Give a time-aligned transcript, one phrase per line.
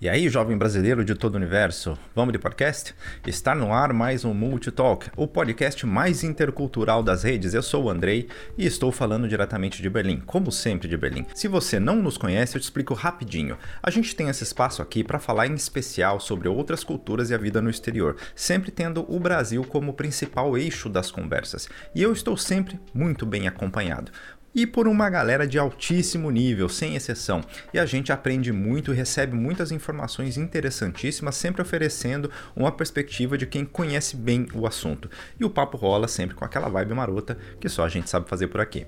[0.00, 2.94] E aí, jovem brasileiro de todo o universo, vamos de podcast?
[3.26, 7.52] Está no ar mais um Multitalk, o podcast mais intercultural das redes.
[7.52, 11.26] Eu sou o Andrei e estou falando diretamente de Berlim, como sempre de Berlim.
[11.34, 13.58] Se você não nos conhece, eu te explico rapidinho.
[13.82, 17.38] A gente tem esse espaço aqui para falar em especial sobre outras culturas e a
[17.38, 21.68] vida no exterior, sempre tendo o Brasil como principal eixo das conversas.
[21.92, 24.12] E eu estou sempre muito bem acompanhado
[24.58, 27.44] e por uma galera de altíssimo nível, sem exceção.
[27.72, 33.46] E a gente aprende muito e recebe muitas informações interessantíssimas, sempre oferecendo uma perspectiva de
[33.46, 35.08] quem conhece bem o assunto.
[35.38, 38.48] E o papo rola sempre com aquela vibe marota que só a gente sabe fazer
[38.48, 38.84] por aqui.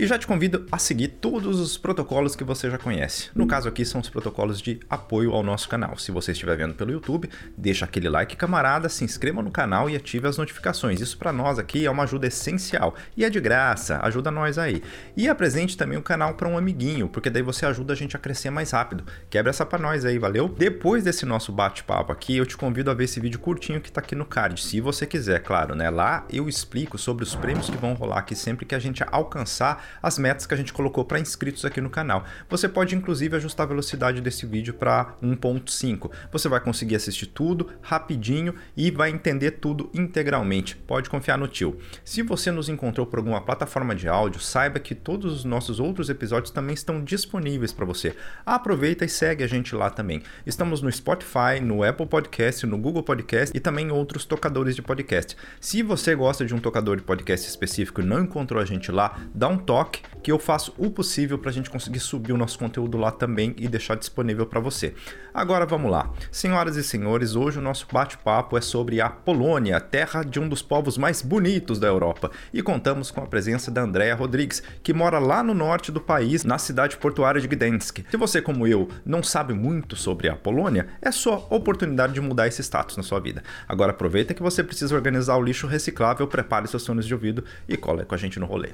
[0.00, 3.28] E já te convido a seguir todos os protocolos que você já conhece.
[3.34, 5.98] No caso aqui são os protocolos de apoio ao nosso canal.
[5.98, 9.96] Se você estiver vendo pelo YouTube, deixa aquele like camarada, se inscreva no canal e
[9.96, 11.02] ative as notificações.
[11.02, 14.82] Isso para nós aqui é uma ajuda essencial e é de graça, ajuda nós aí.
[15.14, 18.18] E apresente também o canal para um amiguinho, porque daí você ajuda a gente a
[18.18, 19.04] crescer mais rápido.
[19.28, 20.48] Quebra essa para nós aí, valeu?
[20.48, 24.00] Depois desse nosso bate-papo aqui, eu te convido a ver esse vídeo curtinho que tá
[24.00, 25.90] aqui no card, se você quiser, claro, né?
[25.90, 29.89] Lá eu explico sobre os prêmios que vão rolar aqui sempre que a gente alcançar
[30.02, 32.24] as metas que a gente colocou para inscritos aqui no canal.
[32.48, 36.10] Você pode inclusive ajustar a velocidade desse vídeo para 1.5.
[36.32, 40.76] Você vai conseguir assistir tudo rapidinho e vai entender tudo integralmente.
[40.76, 41.78] Pode confiar no tio.
[42.04, 46.08] Se você nos encontrou por alguma plataforma de áudio, saiba que todos os nossos outros
[46.08, 48.14] episódios também estão disponíveis para você.
[48.44, 50.22] Aproveita e segue a gente lá também.
[50.46, 54.82] Estamos no Spotify, no Apple Podcast, no Google Podcast e também em outros tocadores de
[54.82, 55.36] podcast.
[55.60, 59.20] Se você gosta de um tocador de podcast específico e não encontrou a gente lá,
[59.34, 62.58] dá um toque que eu faço o possível para a gente conseguir subir o nosso
[62.58, 64.94] conteúdo lá também e deixar disponível para você.
[65.32, 66.10] Agora vamos lá.
[66.30, 70.60] Senhoras e senhores, hoje o nosso bate-papo é sobre a Polônia, terra de um dos
[70.60, 72.30] povos mais bonitos da Europa.
[72.52, 76.44] E contamos com a presença da Andrea Rodrigues, que mora lá no norte do país,
[76.44, 78.04] na cidade portuária de Gdansk.
[78.10, 82.48] Se você, como eu, não sabe muito sobre a Polônia, é sua oportunidade de mudar
[82.48, 83.42] esse status na sua vida.
[83.68, 87.76] Agora aproveita que você precisa organizar o lixo reciclável, prepare seus fones de ouvido e
[87.76, 88.70] cola com a gente no rolê.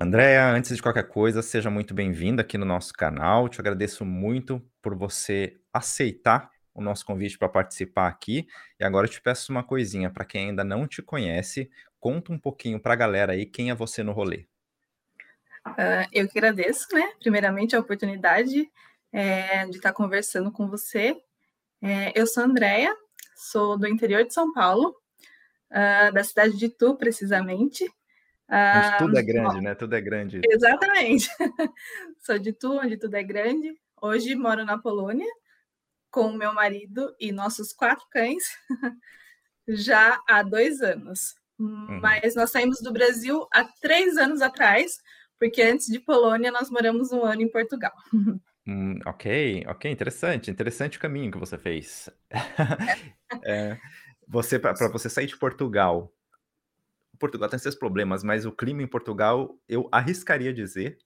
[0.00, 3.48] Andréa, antes de qualquer coisa, seja muito bem-vinda aqui no nosso canal.
[3.48, 8.46] Te agradeço muito por você aceitar o nosso convite para participar aqui.
[8.78, 12.38] E agora eu te peço uma coisinha, para quem ainda não te conhece, conta um
[12.38, 14.46] pouquinho para a galera aí quem é você no rolê.
[15.66, 17.14] Uh, eu que agradeço, né?
[17.18, 18.70] Primeiramente, a oportunidade
[19.12, 21.20] é, de estar conversando com você.
[21.82, 22.94] É, eu sou Andréia,
[23.34, 24.94] sou do interior de São Paulo,
[25.72, 27.84] uh, da cidade de Itu, precisamente.
[28.48, 29.74] Mas tudo é grande, né?
[29.74, 30.40] Tudo é grande.
[30.50, 31.28] Exatamente.
[32.20, 33.74] Sou de Tu, onde tudo é grande.
[34.00, 35.26] Hoje moro na Polônia
[36.10, 38.42] com meu marido e nossos quatro cães
[39.68, 41.34] já há dois anos.
[41.58, 42.00] Uhum.
[42.00, 44.98] Mas nós saímos do Brasil há três anos atrás,
[45.38, 47.94] porque antes de Polônia nós moramos um ano em Portugal.
[48.70, 52.10] Hum, ok, ok, interessante, interessante o caminho que você fez.
[53.42, 53.78] é,
[54.28, 56.12] você para você sair de Portugal
[57.18, 60.98] Portugal tem seus problemas, mas o clima em Portugal, eu arriscaria dizer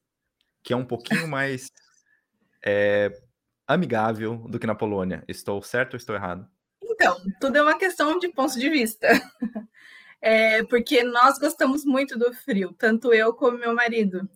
[0.62, 1.71] que é um pouquinho mais
[2.65, 3.11] é,
[3.67, 5.25] amigável do que na Polônia.
[5.27, 6.49] Estou certo ou estou errado?
[6.83, 9.09] Então, tudo é uma questão de ponto de vista.
[10.25, 14.31] É, porque nós gostamos muito do frio, tanto eu como meu marido.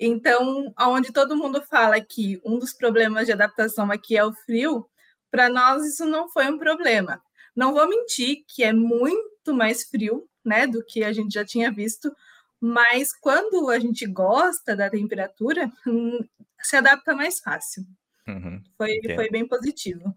[0.00, 4.88] Então, onde todo mundo fala que um dos problemas de adaptação aqui é o frio,
[5.30, 7.22] para nós isso não foi um problema.
[7.54, 11.72] Não vou mentir que é muito mais frio né, do que a gente já tinha
[11.72, 12.14] visto,
[12.60, 16.20] mas quando a gente gosta da temperatura, hum,
[16.62, 17.84] se adapta mais fácil.
[18.26, 20.16] Uhum, foi, foi bem positivo.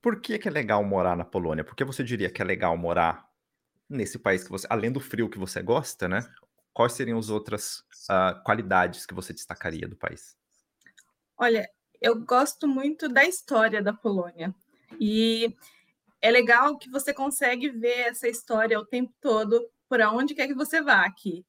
[0.00, 1.62] Por que, que é legal morar na Polônia?
[1.62, 3.24] Por que você diria que é legal morar
[3.88, 6.20] nesse país que você, além do frio que você gosta, né?
[6.72, 10.36] Quais seriam as outras uh, qualidades que você destacaria do país?
[11.36, 11.68] Olha,
[12.00, 14.52] eu gosto muito da história da Polônia.
[15.00, 15.54] E
[16.22, 20.54] é legal que você consegue ver essa história o tempo todo, por onde quer que
[20.54, 21.44] você vá aqui.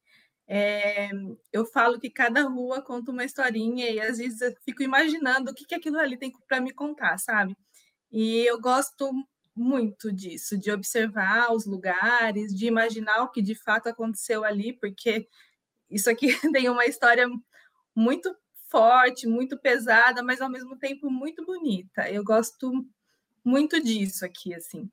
[0.48, 1.10] É,
[1.54, 5.54] eu falo que cada rua conta uma historinha e às vezes eu fico imaginando o
[5.54, 7.56] que, que aquilo ali tem para me contar, sabe?
[8.12, 9.12] E eu gosto
[9.56, 15.28] muito disso, de observar os lugares, de imaginar o que de fato aconteceu ali, porque
[15.90, 17.28] isso aqui tem uma história
[17.96, 18.36] muito
[18.70, 22.10] forte, muito pesada, mas ao mesmo tempo muito bonita.
[22.10, 22.72] Eu gosto
[23.44, 24.90] muito disso aqui, assim.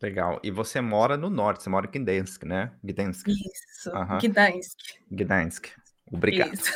[0.00, 0.40] Legal.
[0.42, 2.72] E você mora no norte, você mora em Gdansk, né?
[2.84, 3.28] Gdansk.
[3.28, 4.18] Isso, uhum.
[4.18, 4.78] Gdansk.
[5.10, 5.66] Gdansk.
[6.10, 6.54] Obrigado.
[6.54, 6.72] Isso.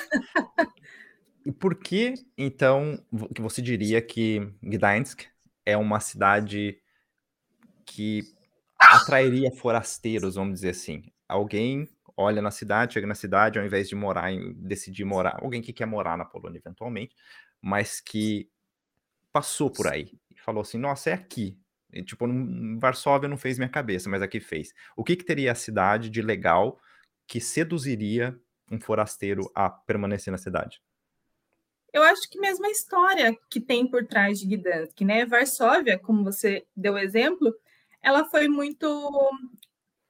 [1.46, 3.04] e por que, então,
[3.34, 5.26] que você diria que Gdansk
[5.64, 6.78] é uma cidade
[7.86, 8.22] que
[8.78, 11.04] atrairia forasteiros, vamos dizer assim?
[11.28, 15.62] Alguém olha na cidade, chega na cidade, ao invés de morar em decidir morar, alguém
[15.62, 17.14] que quer morar na Polônia eventualmente,
[17.60, 18.50] mas que
[19.32, 20.12] passou por aí
[20.42, 21.58] falou assim: "Nossa, é aqui".
[21.92, 22.26] E, tipo,
[22.78, 24.72] Varsóvia não fez minha cabeça, mas aqui fez.
[24.96, 26.80] O que que teria a cidade de legal
[27.26, 28.38] que seduziria
[28.70, 30.80] um forasteiro a permanecer na cidade?
[31.92, 35.26] Eu acho que mesmo a história que tem por trás de Gdansk, né?
[35.26, 37.54] Varsóvia, como você deu exemplo,
[38.00, 39.30] ela foi muito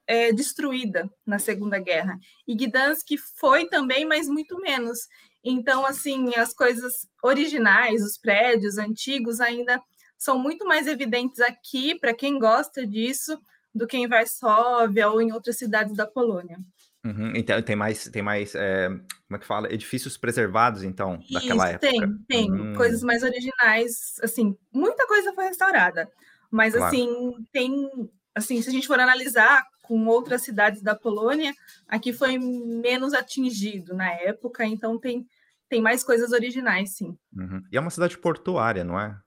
[0.06, 2.17] é, destruída na Segunda Guerra.
[2.46, 5.08] E Gdansk foi também, mas muito menos.
[5.43, 9.82] Então, assim, as coisas originais, os prédios antigos ainda
[10.22, 13.36] são muito mais evidentes aqui para quem gosta disso
[13.74, 16.58] do que em Varsóvia ou em outras cidades da Polônia.
[17.04, 19.72] Uhum, então tem mais, tem mais, é, como é que fala?
[19.72, 21.90] Edifícios preservados, então, Isso, daquela época.
[21.90, 22.74] Tem, tem hum.
[22.76, 26.08] coisas mais originais, assim, muita coisa foi restaurada,
[26.48, 26.86] mas claro.
[26.86, 27.90] assim tem,
[28.32, 31.52] assim, se a gente for analisar com outras cidades da Polônia,
[31.88, 35.26] aqui foi menos atingido na época, então tem
[35.69, 37.16] tem mais coisas originais, sim.
[37.34, 37.62] Uhum.
[37.72, 39.19] E é uma cidade portuária, não é?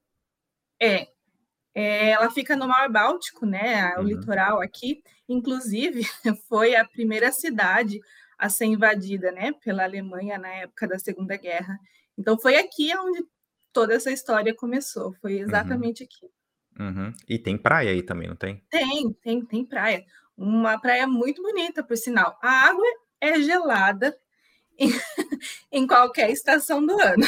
[0.85, 1.07] É,
[1.73, 3.95] é, ela fica no Mar Báltico, né?
[3.97, 4.07] O uhum.
[4.07, 5.03] litoral aqui.
[5.27, 6.01] Inclusive,
[6.47, 7.99] foi a primeira cidade
[8.37, 9.53] a ser invadida, né?
[9.63, 11.77] Pela Alemanha na época da Segunda Guerra.
[12.17, 13.25] Então, foi aqui onde
[13.73, 15.13] toda essa história começou.
[15.21, 15.41] Foi uhum.
[15.41, 16.07] exatamente uhum.
[16.07, 16.35] aqui.
[16.79, 17.13] Uhum.
[17.27, 18.63] E tem praia aí também, não tem?
[18.69, 20.05] Tem, tem, tem praia.
[20.37, 22.37] Uma praia muito bonita, por sinal.
[22.41, 22.85] A água
[23.19, 24.15] é gelada
[24.77, 24.89] em,
[25.71, 27.25] em qualquer estação do ano.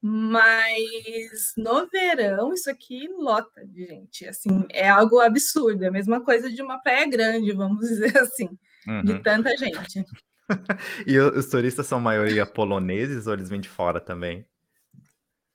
[0.00, 4.26] Mas no verão, isso aqui lota de gente.
[4.26, 5.84] Assim, é algo absurdo.
[5.84, 8.48] É a mesma coisa de uma praia grande, vamos dizer assim,
[8.86, 9.02] uhum.
[9.02, 10.04] de tanta gente.
[11.06, 14.46] e os turistas são maioria poloneses ou eles vêm de fora também?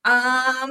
[0.04, 0.68] Ah,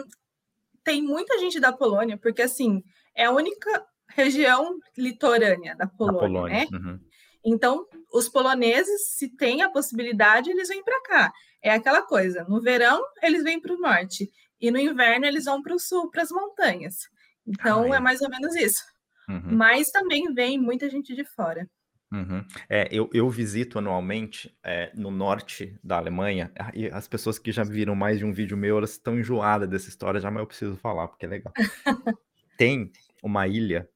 [0.84, 2.84] tem muita gente da Polônia, porque assim,
[3.14, 6.54] é a única região litorânea da Polônia, Polônia.
[6.54, 6.66] né?
[6.70, 7.00] Uhum.
[7.44, 11.32] Então, os poloneses, se tem a possibilidade, eles vêm para cá.
[11.62, 14.30] É aquela coisa: no verão, eles vêm para o norte,
[14.60, 17.08] e no inverno, eles vão para o sul, para as montanhas.
[17.46, 18.82] Então, é mais ou menos isso.
[19.28, 19.56] Uhum.
[19.56, 21.68] Mas também vem muita gente de fora.
[22.12, 22.44] Uhum.
[22.68, 27.50] É, eu, eu, visito anualmente é, no norte da Alemanha, ah, e as pessoas que
[27.50, 30.46] já viram mais de um vídeo meu, elas estão enjoadas dessa história já, mas eu
[30.46, 31.54] preciso falar, porque é legal.
[32.58, 32.92] Tem
[33.22, 33.88] uma ilha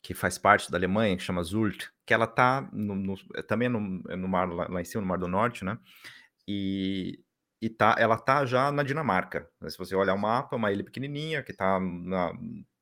[0.00, 3.16] que faz parte da Alemanha, que chama Zult, que ela tá no, no,
[3.48, 5.76] também no, no mar lá, lá, em cima, no Mar do Norte, né?
[6.46, 7.24] E,
[7.60, 9.48] e tá, ela tá já na Dinamarca.
[9.60, 9.70] Né?
[9.70, 12.32] Se você olhar o mapa, é uma ilha pequenininha que tá na,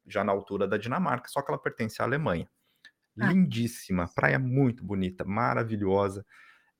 [0.06, 2.48] já na altura da Dinamarca, só que ela pertence à Alemanha.
[3.18, 3.28] Ah.
[3.28, 6.24] Lindíssima, praia muito bonita, maravilhosa.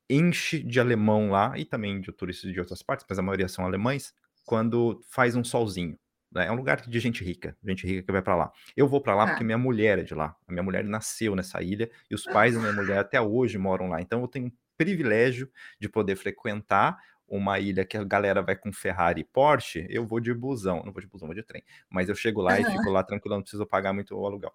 [0.09, 3.65] Enche de alemão lá e também de turistas de outras partes, mas a maioria são
[3.65, 4.15] alemães,
[4.45, 5.99] quando faz um solzinho.
[6.31, 6.47] Né?
[6.47, 8.53] É um lugar de gente rica, gente rica que vai para lá.
[8.77, 10.37] Eu vou para lá porque minha mulher é de lá.
[10.47, 13.89] A minha mulher nasceu nessa ilha e os pais da minha mulher até hoje moram
[13.89, 14.01] lá.
[14.01, 15.51] Então eu tenho um privilégio
[15.81, 20.21] de poder frequentar uma ilha que a galera vai com Ferrari e Porsche, eu vou
[20.21, 22.61] de busão, não vou de busão, vou de trem, mas eu chego lá uhum.
[22.61, 24.53] e fico lá tranquilo, não preciso pagar muito o aluguel.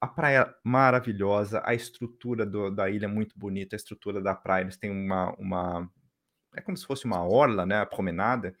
[0.00, 4.62] A praia maravilhosa, a estrutura do, da ilha é muito bonita, a estrutura da praia,
[4.62, 5.90] eles têm uma, uma
[6.54, 8.54] é como se fosse uma orla, né, a promenada,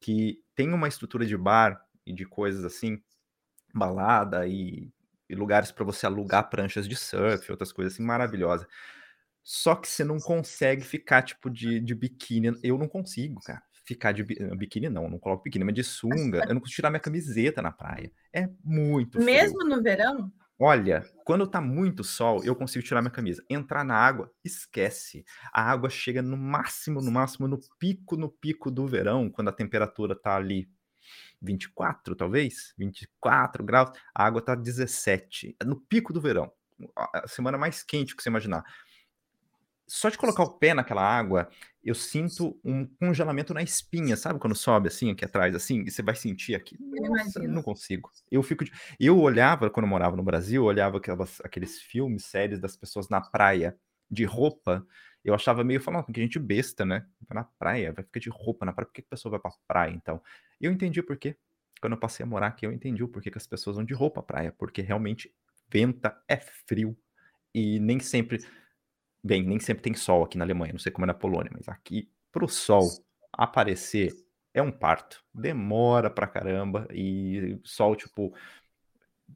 [0.00, 3.02] que tem uma estrutura de bar e de coisas assim,
[3.74, 4.92] balada e,
[5.28, 8.66] e lugares para você alugar pranchas de surf, outras coisas assim, maravilhosa.
[9.48, 12.58] Só que você não consegue ficar, tipo, de, de biquíni.
[12.64, 13.62] Eu não consigo, cara.
[13.84, 16.44] Ficar de biquíni, não, não coloco biquíni, mas de sunga.
[16.48, 18.10] Eu não consigo tirar minha camiseta na praia.
[18.32, 19.24] É muito frio.
[19.24, 20.32] Mesmo no verão?
[20.58, 23.40] Olha, quando tá muito sol, eu consigo tirar minha camisa.
[23.48, 25.24] Entrar na água, esquece.
[25.52, 29.52] A água chega no máximo, no máximo, no pico, no pico do verão, quando a
[29.52, 30.68] temperatura tá ali
[31.40, 36.50] 24, talvez, 24 graus, a água tá 17, é no pico do verão.
[36.96, 38.64] A semana mais quente que você imaginar.
[39.88, 41.48] Só de colocar o pé naquela água,
[41.82, 44.40] eu sinto um congelamento na espinha, sabe?
[44.40, 46.76] Quando sobe assim, aqui atrás, assim, e você vai sentir aqui.
[46.80, 48.10] Nossa, não consigo.
[48.28, 48.64] Eu fico.
[48.64, 48.72] De...
[48.98, 53.08] Eu olhava, quando eu morava no Brasil, eu olhava aquelas, aqueles filmes, séries das pessoas
[53.08, 53.78] na praia
[54.10, 54.84] de roupa.
[55.24, 57.06] Eu achava meio falando, que gente besta, né?
[57.28, 58.86] Vai na praia, vai ficar de roupa na praia.
[58.86, 60.20] Por que a pessoa vai pra praia, então?
[60.60, 61.36] Eu entendi por quê.
[61.80, 63.94] Quando eu passei a morar aqui, eu entendi o porquê que as pessoas vão de
[63.94, 64.52] roupa à praia.
[64.58, 65.32] Porque realmente
[65.68, 66.96] venta, é frio.
[67.54, 68.44] E nem sempre
[69.26, 71.68] Bem, nem sempre tem sol aqui na Alemanha, não sei como é na Polônia, mas
[71.68, 72.88] aqui pro sol
[73.32, 74.14] aparecer
[74.54, 75.20] é um parto.
[75.34, 78.32] Demora pra caramba e sol, tipo,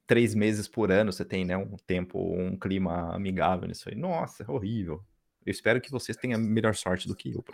[0.07, 1.57] três meses por ano você tem, né?
[1.57, 3.97] Um tempo, um clima amigável nisso aí.
[3.97, 5.03] Nossa, é horrível.
[5.45, 7.45] Eu espero que vocês tenham melhor sorte do que eu.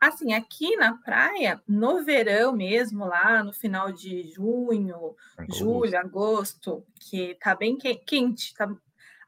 [0.00, 5.58] Assim, aqui na praia, no verão mesmo, lá no final de junho, agosto.
[5.58, 8.72] julho, agosto, que tá bem quente, tá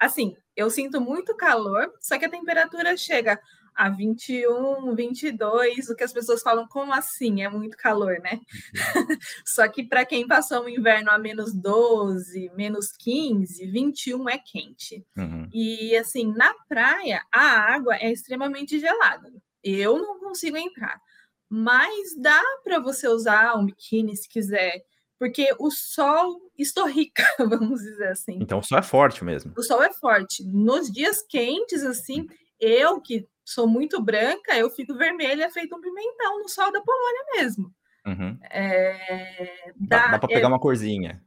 [0.07, 3.41] assim, eu sinto muito calor, só que a temperatura chega
[3.75, 7.43] a 21, 22, o que as pessoas falam, como assim?
[7.43, 8.33] É muito calor, né?
[8.33, 9.07] Uhum.
[9.47, 15.03] Só que para quem passou o inverno a menos 12, menos 15, 21 é quente.
[15.17, 15.49] Uhum.
[15.53, 19.33] E assim, na praia, a água é extremamente gelada.
[19.65, 21.01] Eu não consigo entrar.
[21.49, 24.83] Mas dá para você usar um biquíni se quiser,
[25.23, 28.39] porque o sol estorrica, vamos dizer assim.
[28.41, 29.53] Então o sol é forte mesmo.
[29.57, 30.43] O sol é forte.
[30.45, 32.27] Nos dias quentes, assim,
[32.59, 37.25] eu que sou muito branca, eu fico vermelha, feito um pimentão no sol da Polônia
[37.37, 37.73] mesmo.
[38.05, 38.37] Uhum.
[38.51, 41.23] É, dá, dá, para pegar é, uma corzinha.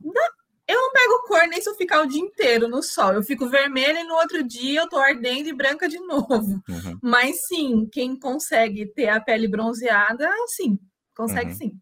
[0.00, 0.30] Dá,
[0.66, 3.12] eu não pego cor nem se eu ficar o dia inteiro no sol.
[3.12, 6.62] Eu fico vermelha e no outro dia eu tô ardendo e branca de novo.
[6.66, 6.98] Uhum.
[7.02, 10.78] Mas sim, quem consegue ter a pele bronzeada, sim,
[11.14, 11.56] consegue uhum.
[11.56, 11.80] sim.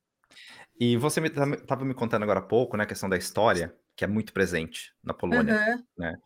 [0.79, 4.05] E você estava me, me contando agora há pouco, né, a questão da história, que
[4.05, 5.85] é muito presente na Polônia, uhum.
[5.97, 6.17] né?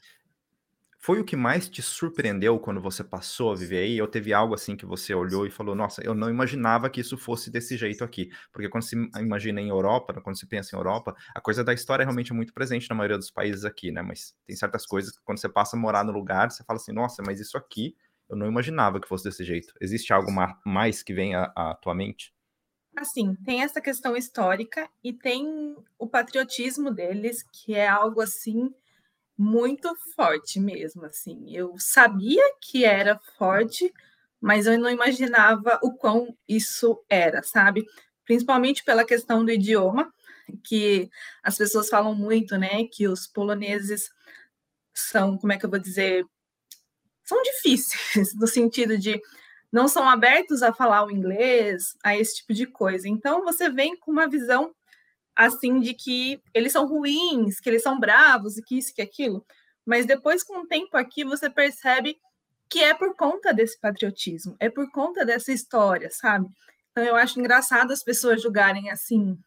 [1.00, 4.02] Foi o que mais te surpreendeu quando você passou a viver aí?
[4.02, 7.16] Ou teve algo assim que você olhou e falou, nossa, eu não imaginava que isso
[7.16, 8.30] fosse desse jeito aqui?
[8.52, 12.02] Porque quando se imagina em Europa, quando se pensa em Europa, a coisa da história
[12.02, 14.02] é realmente muito presente na maioria dos países aqui, né?
[14.02, 16.92] Mas tem certas coisas que quando você passa a morar no lugar, você fala assim,
[16.92, 17.96] nossa, mas isso aqui
[18.28, 19.72] eu não imaginava que fosse desse jeito.
[19.80, 20.30] Existe algo
[20.66, 22.34] mais que vem à, à tua mente?
[23.00, 28.74] Assim, tem essa questão histórica e tem o patriotismo deles, que é algo assim
[29.36, 31.54] muito forte mesmo, assim.
[31.54, 33.92] Eu sabia que era forte,
[34.40, 37.86] mas eu não imaginava o quão isso era, sabe?
[38.24, 40.12] Principalmente pela questão do idioma,
[40.64, 41.08] que
[41.40, 44.10] as pessoas falam muito, né, que os poloneses
[44.92, 46.24] são, como é que eu vou dizer,
[47.22, 49.20] são difíceis no sentido de
[49.72, 53.08] não são abertos a falar o inglês, a esse tipo de coisa.
[53.08, 54.74] Então você vem com uma visão
[55.36, 59.44] assim de que eles são ruins, que eles são bravos e que isso que aquilo.
[59.86, 62.18] Mas depois com o tempo aqui você percebe
[62.68, 66.48] que é por conta desse patriotismo, é por conta dessa história, sabe?
[66.90, 69.38] Então eu acho engraçado as pessoas julgarem assim: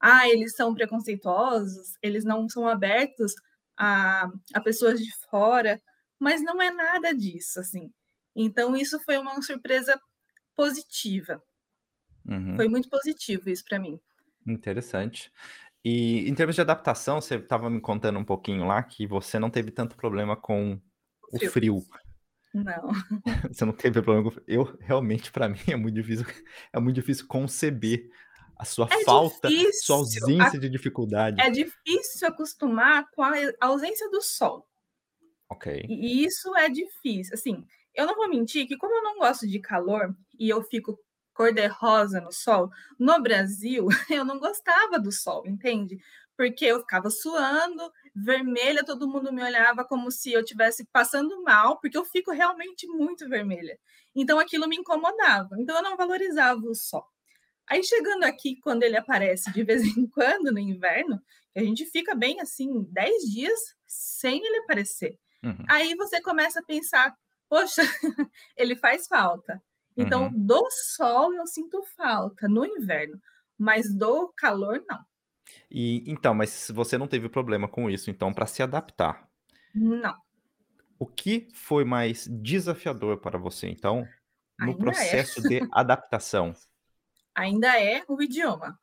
[0.00, 3.34] "Ah, eles são preconceituosos, eles não são abertos
[3.76, 5.80] a, a pessoas de fora",
[6.18, 7.92] mas não é nada disso, assim.
[8.40, 10.00] Então isso foi uma surpresa
[10.54, 11.42] positiva.
[12.24, 12.54] Uhum.
[12.56, 13.98] Foi muito positivo isso para mim.
[14.46, 15.32] Interessante.
[15.84, 19.50] E em termos de adaptação, você estava me contando um pouquinho lá que você não
[19.50, 20.80] teve tanto problema com
[21.32, 21.50] o frio.
[21.50, 21.86] frio.
[22.54, 22.90] Não.
[23.52, 26.26] Você não teve problema com Eu realmente para mim é muito difícil,
[26.72, 28.10] é muito difícil conceber
[28.56, 29.82] a sua é falta, difícil.
[29.84, 30.60] sua ausência a...
[30.60, 31.40] de dificuldade.
[31.40, 34.66] É difícil acostumar com a ausência do sol.
[35.50, 35.84] OK.
[35.88, 37.34] E isso é difícil.
[37.34, 37.64] Assim,
[37.98, 40.96] eu não vou mentir que como eu não gosto de calor e eu fico
[41.34, 42.70] cor-de-rosa no sol.
[42.96, 45.98] No Brasil, eu não gostava do sol, entende?
[46.36, 51.80] Porque eu ficava suando, vermelha, todo mundo me olhava como se eu estivesse passando mal,
[51.80, 53.76] porque eu fico realmente muito vermelha.
[54.14, 55.56] Então aquilo me incomodava.
[55.58, 57.04] Então eu não valorizava o sol.
[57.66, 61.20] Aí chegando aqui, quando ele aparece de vez em quando no inverno,
[61.56, 65.18] a gente fica bem assim, 10 dias sem ele aparecer.
[65.42, 65.64] Uhum.
[65.68, 67.12] Aí você começa a pensar,
[67.48, 67.82] poxa,
[68.56, 69.62] ele faz falta.
[69.96, 70.32] Então, uhum.
[70.32, 73.20] do sol eu sinto falta no inverno,
[73.58, 75.04] mas do calor não.
[75.70, 79.28] E então, mas você não teve problema com isso, então, para se adaptar?
[79.74, 80.14] Não.
[80.98, 84.06] O que foi mais desafiador para você, então,
[84.58, 84.84] no Ainda é.
[84.84, 85.48] processo é.
[85.48, 86.54] de adaptação?
[87.34, 88.78] Ainda é o idioma.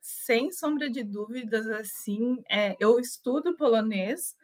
[0.00, 4.36] Sem sombra de dúvidas, assim, é, eu estudo polonês,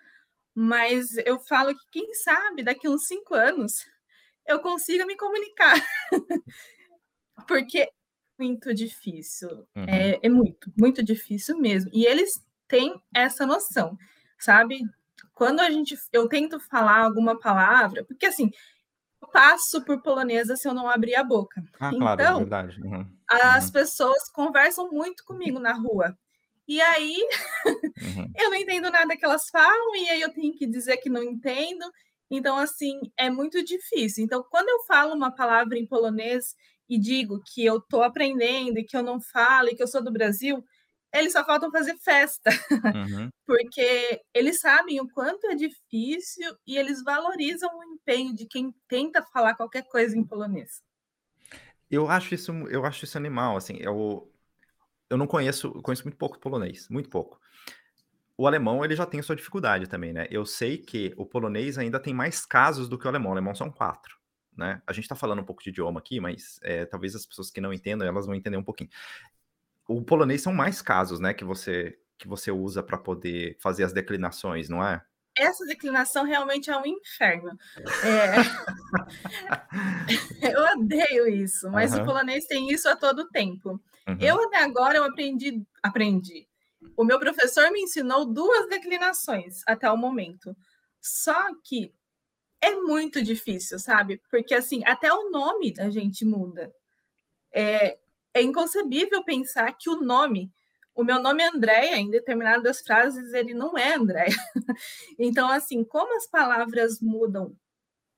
[0.60, 3.86] mas eu falo que quem sabe daqui uns cinco anos
[4.44, 5.76] eu consiga me comunicar.
[7.46, 7.90] Porque é
[8.36, 9.48] muito difícil.
[9.76, 9.84] Uhum.
[9.86, 11.88] É, é muito, muito difícil mesmo.
[11.94, 13.96] E eles têm essa noção,
[14.36, 14.80] sabe?
[15.32, 18.50] Quando a gente, eu tento falar alguma palavra, porque assim,
[19.22, 21.62] eu passo por polonesa se eu não abrir a boca.
[21.78, 22.80] Ah, então, claro, é então, verdade.
[22.82, 23.06] Uhum.
[23.30, 23.72] As uhum.
[23.72, 26.18] pessoas conversam muito comigo na rua.
[26.68, 27.16] E aí,
[27.66, 28.30] uhum.
[28.36, 31.22] eu não entendo nada que elas falam, e aí eu tenho que dizer que não
[31.22, 31.90] entendo.
[32.30, 34.22] Então, assim, é muito difícil.
[34.22, 36.54] Então, quando eu falo uma palavra em polonês
[36.86, 40.04] e digo que eu estou aprendendo e que eu não falo e que eu sou
[40.04, 40.62] do Brasil,
[41.12, 42.50] eles só faltam fazer festa,
[42.94, 43.30] uhum.
[43.46, 49.24] porque eles sabem o quanto é difícil e eles valorizam o empenho de quem tenta
[49.32, 50.82] falar qualquer coisa em polonês.
[51.90, 54.30] Eu acho isso, eu acho isso animal, assim, eu,
[55.10, 57.38] eu não conheço, conheço muito pouco polonês, muito pouco
[58.38, 60.28] o alemão ele já tem sua dificuldade também, né?
[60.30, 63.30] Eu sei que o polonês ainda tem mais casos do que o alemão.
[63.30, 64.16] O alemão são quatro,
[64.56, 64.80] né?
[64.86, 67.60] A gente está falando um pouco de idioma aqui, mas é, talvez as pessoas que
[67.60, 68.90] não entendam elas vão entender um pouquinho.
[69.88, 71.34] O polonês são mais casos, né?
[71.34, 75.02] Que você que você usa para poder fazer as declinações, não é?
[75.36, 77.56] essa declinação realmente é um inferno.
[78.04, 78.34] É...
[80.52, 82.02] eu odeio isso, mas uhum.
[82.02, 83.80] o polonês tem isso a todo tempo.
[84.08, 84.16] Uhum.
[84.20, 86.48] Eu até agora eu aprendi, aprendi.
[86.96, 90.56] O meu professor me ensinou duas declinações até o momento.
[91.00, 91.92] Só que
[92.60, 94.20] é muito difícil, sabe?
[94.30, 96.72] Porque assim, até o nome da gente muda.
[97.52, 97.98] É,
[98.34, 100.50] é inconcebível pensar que o nome,
[100.94, 104.36] o meu nome é Andréia, em determinadas frases ele não é Andréia.
[105.18, 107.56] então, assim, como as palavras mudam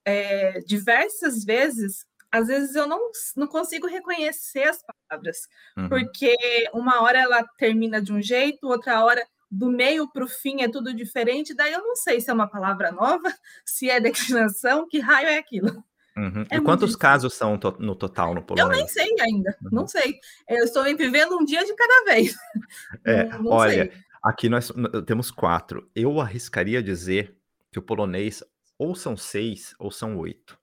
[0.05, 5.89] é, diversas vezes, às vezes eu não, não consigo reconhecer as palavras, uhum.
[5.89, 6.37] porque
[6.73, 10.69] uma hora ela termina de um jeito, outra hora do meio para o fim é
[10.69, 13.33] tudo diferente, daí eu não sei se é uma palavra nova,
[13.65, 15.83] se é declinação, que raio é aquilo.
[16.17, 16.45] Uhum.
[16.51, 18.69] É e quantos casos são no total no polonês?
[18.69, 19.71] Eu nem sei ainda, uhum.
[19.73, 20.19] não sei.
[20.49, 22.35] Eu estou vivendo um dia de cada vez.
[23.05, 23.93] É, não, não olha, sei.
[24.23, 24.71] aqui nós
[25.07, 25.89] temos quatro.
[25.95, 27.37] Eu arriscaria dizer
[27.73, 28.43] que o polonês
[28.79, 30.60] ou são seis ou são oito.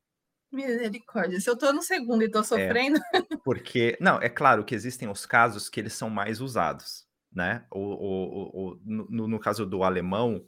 [0.58, 3.00] Misericórdia, se eu estou no segundo e estou é, sofrendo.
[3.14, 7.66] É, porque, não, é claro que existem os casos que eles são mais usados, né?
[7.72, 10.46] O, o, o, no, no caso do alemão,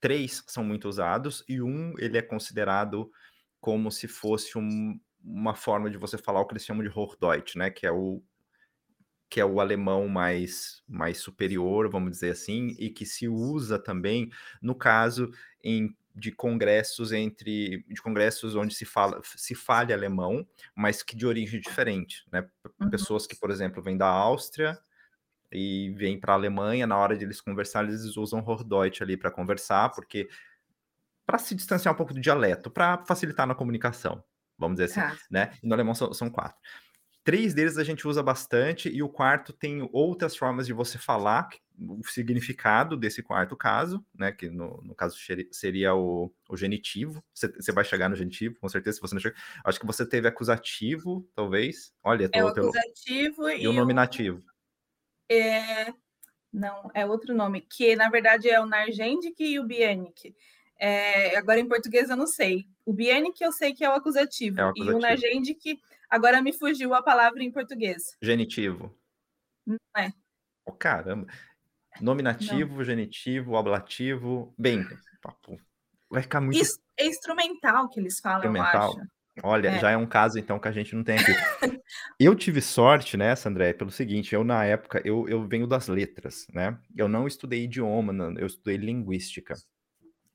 [0.00, 3.10] três são muito usados e um ele é considerado
[3.60, 7.56] como se fosse um, uma forma de você falar o que eles chamam de Hochdeutsch,
[7.56, 7.70] né?
[7.70, 8.22] Que é o
[9.28, 14.30] que é o alemão mais, mais superior, vamos dizer assim, e que se usa também,
[14.62, 15.30] no caso,
[15.62, 21.26] em, de congressos entre de congressos onde se fala se fale alemão, mas que de
[21.26, 22.48] origem diferente, né?
[22.80, 22.88] Uhum.
[22.88, 24.78] Pessoas que, por exemplo, vêm da Áustria
[25.52, 29.30] e vêm para a Alemanha, na hora de eles conversar, eles usam Hochdeutsch ali para
[29.30, 30.26] conversar, porque
[31.26, 34.24] para se distanciar um pouco do dialeto, para facilitar na comunicação,
[34.58, 35.22] vamos dizer assim, tá.
[35.30, 35.52] né?
[35.62, 36.56] E no alemão são, são, quatro.
[37.22, 41.50] Três deles a gente usa bastante, e o quarto tem outras formas de você falar
[41.78, 44.32] o significado desse quarto caso, né?
[44.32, 45.16] Que no, no caso
[45.50, 47.22] seria o, o genitivo.
[47.34, 49.34] Você, vai chegar no genitivo, com certeza, se você não.
[49.64, 51.92] Acho que você teve acusativo, talvez.
[52.02, 54.42] Olha, é o acusativo e, e o nominativo.
[55.30, 55.92] É...
[56.52, 60.34] Não, é outro nome, que na verdade é o Nargendic e o Bienic.
[60.78, 62.66] É, agora em português eu não sei.
[62.84, 64.58] O Bienic eu sei que é o acusativo.
[64.60, 64.92] É o acusativo.
[64.92, 68.16] E o Nargendic, agora me fugiu a palavra em português.
[68.22, 68.96] Genitivo.
[69.66, 70.12] Não é.
[70.64, 71.26] Oh, caramba.
[72.00, 72.84] Nominativo, não.
[72.84, 74.54] genitivo, ablativo.
[74.58, 74.86] Bem,
[75.22, 75.60] papo.
[76.10, 76.58] vai ficar muito.
[76.98, 78.94] é instrumental que eles falam, instrumental.
[78.94, 79.16] eu acho.
[79.42, 79.78] Olha, é.
[79.78, 81.32] já é um caso então que a gente não tem aqui.
[82.18, 86.46] eu tive sorte nessa, André, pelo seguinte, eu na época, eu, eu venho das letras,
[86.52, 86.78] né?
[86.96, 89.54] Eu não estudei idioma, eu estudei linguística.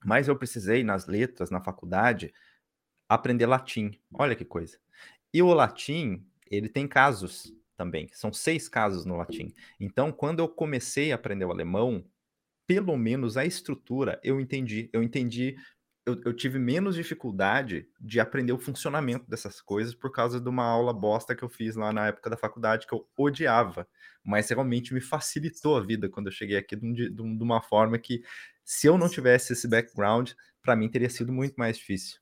[0.04, 2.34] Mas eu precisei, nas letras, na faculdade,
[3.10, 3.92] aprender latim.
[4.14, 4.78] Olha que coisa.
[5.34, 8.08] E o latim, ele tem casos também.
[8.14, 9.52] São seis casos no latim.
[9.80, 12.06] Então, quando eu comecei a aprender o alemão,
[12.68, 14.88] pelo menos a estrutura eu entendi.
[14.94, 15.56] Eu entendi
[16.06, 20.64] eu, eu, tive menos dificuldade de aprender o funcionamento dessas coisas por causa de uma
[20.64, 23.88] aula bosta que eu fiz lá na época da faculdade, que eu odiava.
[24.24, 28.00] Mas realmente me facilitou a vida quando eu cheguei aqui de, de, de uma forma
[28.00, 28.24] que,
[28.64, 32.21] se eu não tivesse esse background, para mim teria sido muito mais difícil.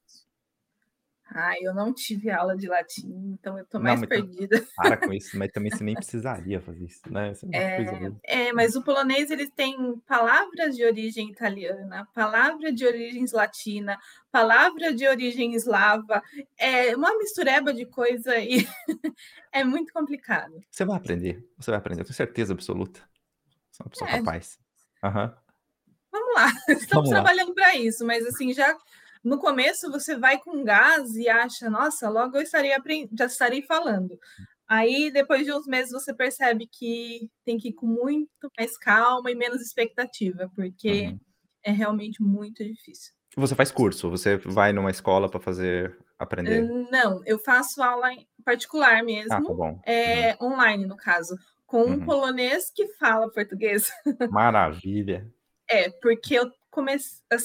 [1.32, 4.65] Ah, eu não tive aula de latim, então eu tô mais não, perdida.
[4.76, 7.32] Para com isso, mas também você nem precisaria fazer isso, né?
[7.54, 13.26] É, é, é, mas o polonês ele tem palavras de origem italiana, palavra de origem
[13.32, 14.00] latina,
[14.32, 16.24] palavra de origem eslava,
[16.58, 18.68] é uma mistureba de coisa e
[19.54, 20.60] é muito complicado.
[20.72, 23.02] Você vai aprender, você vai aprender, com certeza absoluta.
[23.72, 24.18] Você é uma pessoa é.
[24.18, 24.60] capaz.
[25.04, 25.32] Uhum.
[26.12, 28.76] Vamos lá, estamos Vamos trabalhando para isso, mas assim, já
[29.23, 32.77] no começo você vai com gás e acha, nossa, logo eu estaria
[33.17, 34.17] já estarei falando.
[34.67, 39.32] Aí depois de uns meses você percebe que tem que ir com muito mais calma
[39.32, 41.19] e menos expectativa, porque uhum.
[41.63, 43.13] é realmente muito difícil.
[43.36, 44.10] Você faz curso?
[44.10, 46.62] Você vai numa escola para fazer aprender?
[46.91, 48.10] Não, eu faço aula
[48.43, 50.53] particular mesmo, ah, tá é, uhum.
[50.53, 52.05] online no caso, com um uhum.
[52.05, 53.91] polonês que fala português.
[54.32, 55.27] Maravilha.
[55.69, 56.51] É, porque eu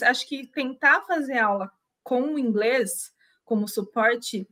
[0.02, 1.70] acho que tentar fazer aula
[2.02, 3.12] com o inglês
[3.44, 4.48] como suporte,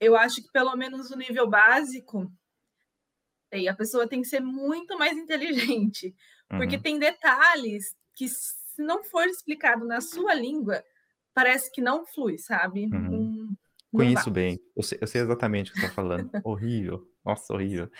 [0.00, 2.32] eu acho que pelo menos o nível básico,
[3.52, 6.14] aí a pessoa tem que ser muito mais inteligente,
[6.48, 6.82] porque uhum.
[6.82, 10.82] tem detalhes que se não for explicado na sua língua,
[11.34, 12.86] parece que não flui, sabe?
[12.92, 13.54] Uhum.
[13.92, 16.30] Conheço bem, eu sei, eu sei, exatamente o que você está falando.
[16.44, 17.90] horrível, nossa, horrível.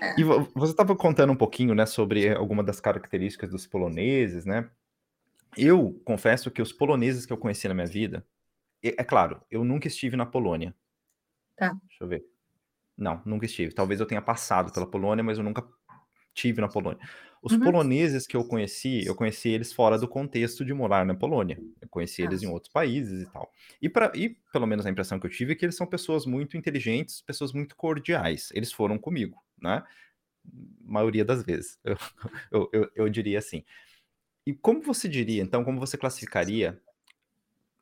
[0.00, 0.20] É.
[0.20, 4.68] E você estava contando um pouquinho, né, sobre alguma das características dos poloneses, né?
[5.56, 8.26] Eu confesso que os poloneses que eu conheci na minha vida,
[8.82, 10.74] é, claro, eu nunca estive na Polônia.
[11.56, 11.76] Tá.
[11.86, 12.24] Deixa eu ver.
[12.96, 13.72] Não, nunca estive.
[13.72, 15.66] Talvez eu tenha passado pela Polônia, mas eu nunca
[16.34, 17.00] tive na Polônia.
[17.40, 17.60] Os uhum.
[17.60, 21.60] poloneses que eu conheci, eu conheci eles fora do contexto de morar na Polônia.
[21.80, 23.52] Eu conheci eles em outros países e tal.
[23.80, 26.26] E, pra, e pelo menos a impressão que eu tive é que eles são pessoas
[26.26, 28.50] muito inteligentes, pessoas muito cordiais.
[28.52, 29.84] Eles foram comigo, né?
[30.80, 31.96] maioria das vezes, eu,
[32.50, 33.64] eu, eu, eu diria assim.
[34.48, 36.80] E como você diria, então, como você classificaria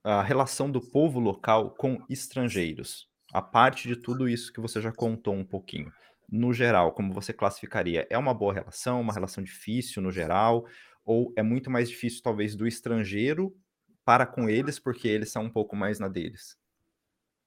[0.02, 3.08] a relação do povo local com estrangeiros?
[3.32, 5.92] A parte de tudo isso que você já contou um pouquinho.
[6.28, 8.04] No geral, como você classificaria?
[8.10, 10.66] É uma boa relação, uma relação difícil no geral?
[11.04, 13.56] Ou é muito mais difícil, talvez, do estrangeiro
[14.04, 16.58] para com eles, porque eles são um pouco mais na deles?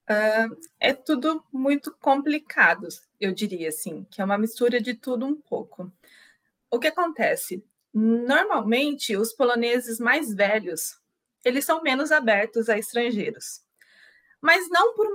[0.10, 2.88] Uh, é tudo muito complicado,
[3.20, 5.92] eu diria assim, que é uma mistura de tudo um pouco.
[6.72, 7.62] O que acontece?
[7.94, 11.00] Normalmente, os poloneses mais velhos,
[11.44, 13.62] eles são menos abertos a estrangeiros.
[14.42, 15.08] Mas não por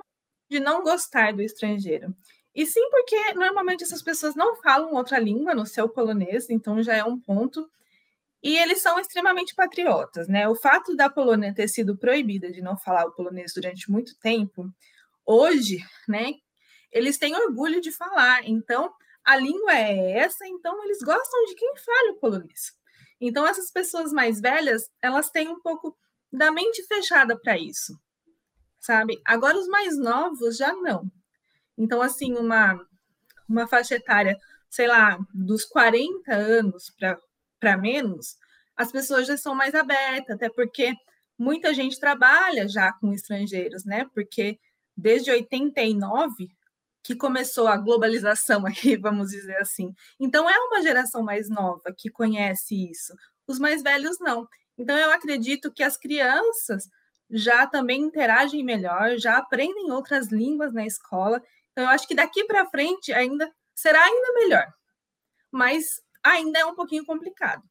[0.50, 2.14] de não gostar do estrangeiro.
[2.54, 6.94] E sim porque normalmente essas pessoas não falam outra língua no seu polonês, então já
[6.94, 7.68] é um ponto
[8.42, 10.46] e eles são extremamente patriotas, né?
[10.48, 14.70] O fato da Polônia ter sido proibida de não falar o polonês durante muito tempo,
[15.26, 16.34] hoje, né?
[16.92, 18.42] Eles têm orgulho de falar.
[18.46, 18.92] Então,
[19.24, 22.72] a língua é essa, então eles gostam de quem fala o polonês.
[23.20, 25.96] Então, essas pessoas mais velhas, elas têm um pouco
[26.32, 27.98] da mente fechada para isso,
[28.80, 29.20] sabe?
[29.24, 31.10] Agora, os mais novos já não.
[31.78, 32.78] Então, assim, uma,
[33.48, 34.36] uma faixa etária,
[34.68, 36.92] sei lá, dos 40 anos
[37.58, 38.36] para menos,
[38.76, 40.92] as pessoas já são mais abertas, até porque
[41.38, 44.06] muita gente trabalha já com estrangeiros, né?
[44.12, 44.58] Porque
[44.96, 46.48] desde 89
[47.04, 49.94] que começou a globalização aqui, vamos dizer assim.
[50.18, 53.14] Então é uma geração mais nova que conhece isso.
[53.46, 54.48] Os mais velhos não.
[54.76, 56.88] Então eu acredito que as crianças
[57.30, 61.42] já também interagem melhor, já aprendem outras línguas na escola.
[61.72, 64.66] Então eu acho que daqui para frente ainda será ainda melhor.
[65.52, 67.62] Mas ainda é um pouquinho complicado.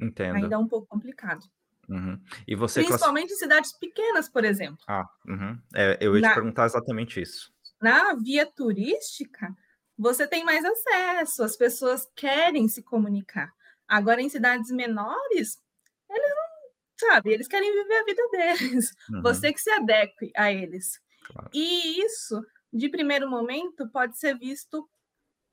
[0.00, 0.36] Entendo.
[0.36, 1.44] Ainda é um pouco complicado.
[1.88, 2.18] Uhum.
[2.46, 4.78] E você Principalmente em cidades pequenas, por exemplo.
[4.88, 5.58] Ah, uhum.
[5.74, 7.53] é, eu ia na, te perguntar exatamente isso.
[7.84, 9.54] Na via turística,
[9.98, 13.52] você tem mais acesso, as pessoas querem se comunicar.
[13.86, 15.60] Agora, em cidades menores,
[16.08, 18.90] eles não, sabe, eles querem viver a vida deles.
[19.10, 19.20] Uhum.
[19.20, 20.98] Você que se adeque a eles.
[21.26, 21.50] Claro.
[21.52, 22.42] E isso,
[22.72, 24.88] de primeiro momento, pode ser visto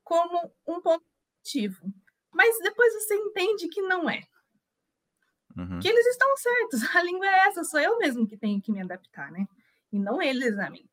[0.02, 1.04] como um ponto
[1.44, 1.94] positivo.
[2.32, 4.22] Mas depois você entende que não é.
[5.58, 5.82] Uhum.
[5.82, 8.80] Que eles estão certos, a língua é essa, sou eu mesmo que tenho que me
[8.80, 9.46] adaptar, né?
[9.91, 10.89] E não eles a mim.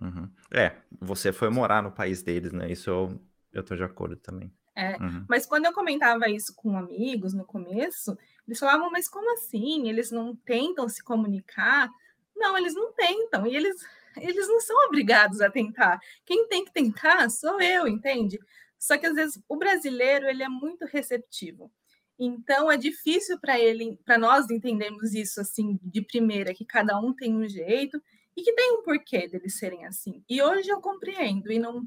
[0.00, 0.30] Uhum.
[0.52, 2.70] É, você foi morar no país deles, né?
[2.70, 3.20] Isso eu,
[3.52, 4.52] eu tô de acordo também.
[4.74, 5.24] É, uhum.
[5.28, 9.88] Mas quando eu comentava isso com amigos no começo, eles falavam, mas como assim?
[9.88, 11.88] Eles não tentam se comunicar?
[12.36, 13.74] Não, eles não tentam, e eles,
[14.18, 15.98] eles não são obrigados a tentar.
[16.26, 18.38] Quem tem que tentar sou eu, entende?
[18.78, 21.72] Só que às vezes o brasileiro ele é muito receptivo.
[22.18, 27.14] Então é difícil para ele, para nós entendermos isso assim de primeira, que cada um
[27.14, 28.00] tem um jeito
[28.36, 30.22] e que tem um porquê deles serem assim.
[30.28, 31.86] E hoje eu compreendo e não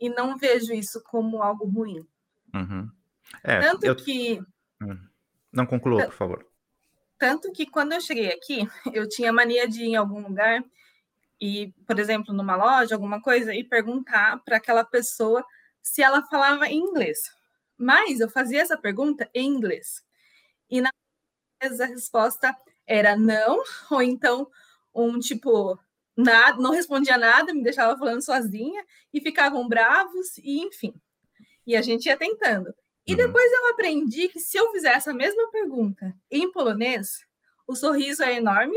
[0.00, 2.06] e não vejo isso como algo ruim.
[2.54, 2.90] Uhum.
[3.44, 3.94] É, tanto eu...
[3.94, 4.40] que
[4.82, 4.98] hum.
[5.52, 6.46] não conclua, por favor.
[7.18, 10.64] Tanto que quando eu cheguei aqui, eu tinha mania de ir em algum lugar
[11.38, 15.44] e, por exemplo, numa loja, alguma coisa, e perguntar para aquela pessoa
[15.82, 17.18] se ela falava inglês.
[17.76, 20.02] Mas eu fazia essa pergunta em inglês.
[20.68, 20.90] E na
[21.62, 24.50] a resposta era não, ou então
[24.94, 25.78] um tipo,
[26.16, 30.94] nada, não respondia nada, me deixava falando sozinha e ficavam bravos, e enfim.
[31.66, 32.74] E a gente ia tentando.
[33.06, 33.16] E uhum.
[33.16, 37.24] depois eu aprendi que se eu fizesse a mesma pergunta em polonês,
[37.66, 38.76] o sorriso é enorme.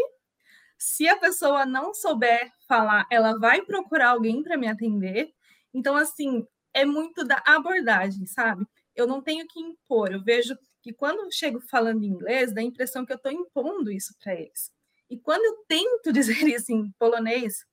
[0.78, 5.34] Se a pessoa não souber falar, ela vai procurar alguém para me atender.
[5.74, 8.68] Então, assim, é muito da abordagem, sabe?
[8.96, 10.12] eu não tenho que impor.
[10.12, 13.92] Eu vejo que quando eu chego falando inglês, dá a impressão que eu estou impondo
[13.92, 14.72] isso para eles.
[15.10, 17.66] E quando eu tento dizer isso em polonês,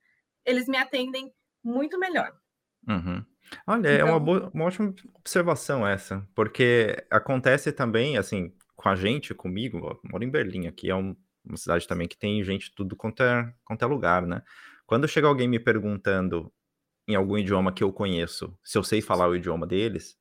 [0.45, 2.33] eles me atendem muito melhor.
[2.89, 3.25] Uhum.
[3.67, 8.89] Olha, então, é uma, então boa, uma ótima observação essa, porque acontece também, assim, com
[8.89, 12.43] a gente, comigo, eu moro em Berlim, aqui é um, uma cidade também que tem
[12.45, 14.43] gente tudo quanto é, quanto é lugar, né?
[14.87, 16.53] Quando chega alguém me perguntando
[17.07, 20.17] em algum idioma que eu conheço, se eu sei falar o idioma deles,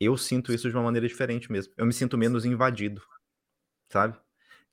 [0.00, 1.72] eu sinto isso de uma maneira diferente mesmo.
[1.76, 3.02] Eu me sinto menos invadido,
[3.90, 4.18] sabe?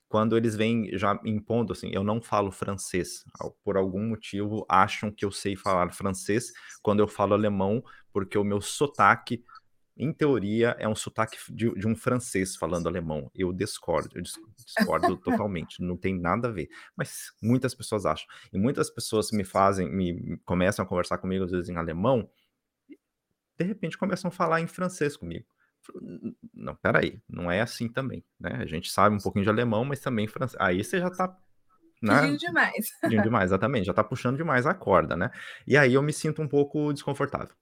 [0.08, 3.24] Quando eles vêm já impondo assim, eu não falo francês.
[3.64, 8.44] Por algum motivo acham que eu sei falar francês quando eu falo alemão, porque o
[8.44, 9.44] meu sotaque,
[9.96, 13.30] em teoria, é um sotaque de, de um francês falando alemão.
[13.34, 16.68] Eu discordo, eu discordo totalmente, não tem nada a ver.
[16.96, 18.26] Mas muitas pessoas acham.
[18.52, 22.30] E muitas pessoas me fazem, me começam a conversar comigo às vezes em alemão
[23.58, 25.46] de repente começam a falar em francês comigo.
[26.54, 28.58] Não, peraí, não é assim também, né?
[28.60, 30.60] A gente sabe um pouquinho de alemão, mas também francês.
[30.60, 31.36] Aí você já tá
[32.02, 32.20] né?
[32.20, 32.90] Pedindo demais.
[33.00, 33.86] Pedindo demais, exatamente.
[33.86, 35.30] Já tá puxando demais a corda, né?
[35.66, 37.54] E aí eu me sinto um pouco desconfortável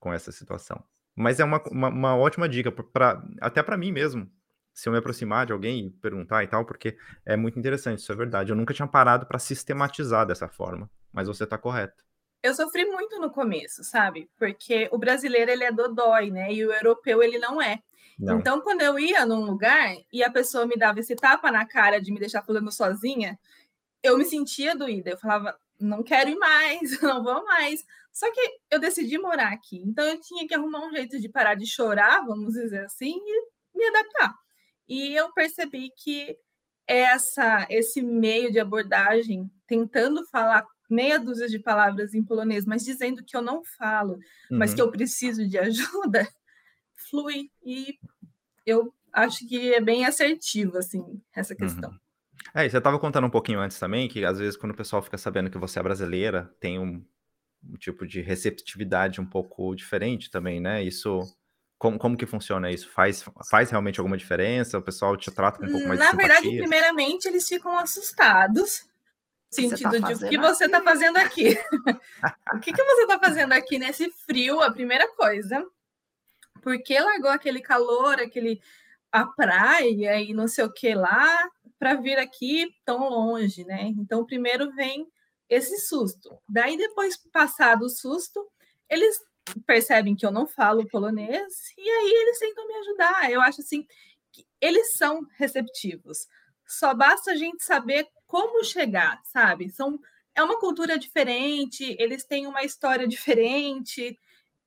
[0.00, 0.82] com essa situação.
[1.14, 4.30] Mas é uma, uma, uma ótima dica, pra, até para mim mesmo,
[4.74, 8.12] se eu me aproximar de alguém e perguntar e tal, porque é muito interessante, isso
[8.12, 8.52] é verdade.
[8.52, 12.04] Eu nunca tinha parado para sistematizar dessa forma, mas você tá correto.
[12.46, 14.30] Eu sofri muito no começo, sabe?
[14.38, 16.52] Porque o brasileiro ele é dodói, né?
[16.52, 17.82] E o europeu ele não é.
[18.16, 18.38] Não.
[18.38, 22.00] Então, quando eu ia num lugar e a pessoa me dava esse tapa na cara
[22.00, 23.36] de me deixar falando sozinha,
[24.00, 25.10] eu me sentia doída.
[25.10, 27.84] Eu falava, não quero ir mais, não vou mais.
[28.12, 29.82] Só que eu decidi morar aqui.
[29.84, 33.48] Então, eu tinha que arrumar um jeito de parar de chorar, vamos dizer assim, e
[33.76, 34.32] me adaptar.
[34.88, 36.38] E eu percebi que
[36.86, 43.24] essa esse meio de abordagem, tentando falar meia dúzia de palavras em polonês, mas dizendo
[43.24, 44.14] que eu não falo,
[44.50, 44.58] uhum.
[44.58, 46.28] mas que eu preciso de ajuda,
[46.94, 47.98] flui e
[48.64, 51.90] eu acho que é bem assertivo assim essa questão.
[51.90, 51.98] Uhum.
[52.54, 55.18] É, você estava contando um pouquinho antes também que às vezes quando o pessoal fica
[55.18, 57.04] sabendo que você é brasileira, tem um,
[57.64, 60.82] um tipo de receptividade um pouco diferente também, né?
[60.82, 61.20] Isso
[61.78, 62.88] como, como que funciona isso?
[62.90, 64.78] Faz, faz realmente alguma diferença?
[64.78, 68.86] O pessoal te trata com um pouco mais Na de verdade, primeiramente, eles ficam assustados.
[69.50, 71.56] Tá sentido tá de o que você está fazendo aqui.
[72.54, 74.60] o que, que você está fazendo aqui nesse frio?
[74.60, 75.64] A primeira coisa.
[76.62, 78.60] Por que largou aquele calor, aquele
[79.12, 83.84] a praia e não sei o que lá para vir aqui tão longe, né?
[83.96, 85.06] Então, primeiro vem
[85.48, 86.38] esse susto.
[86.48, 88.46] Daí, depois, passado o susto,
[88.88, 89.18] eles
[89.66, 93.30] percebem que eu não falo polonês e aí eles tentam me ajudar.
[93.30, 93.86] Eu acho assim
[94.32, 96.26] que eles são receptivos.
[96.66, 99.70] Só basta a gente saber como chegar, sabe?
[99.70, 99.98] São
[100.34, 104.18] é uma cultura diferente, eles têm uma história diferente.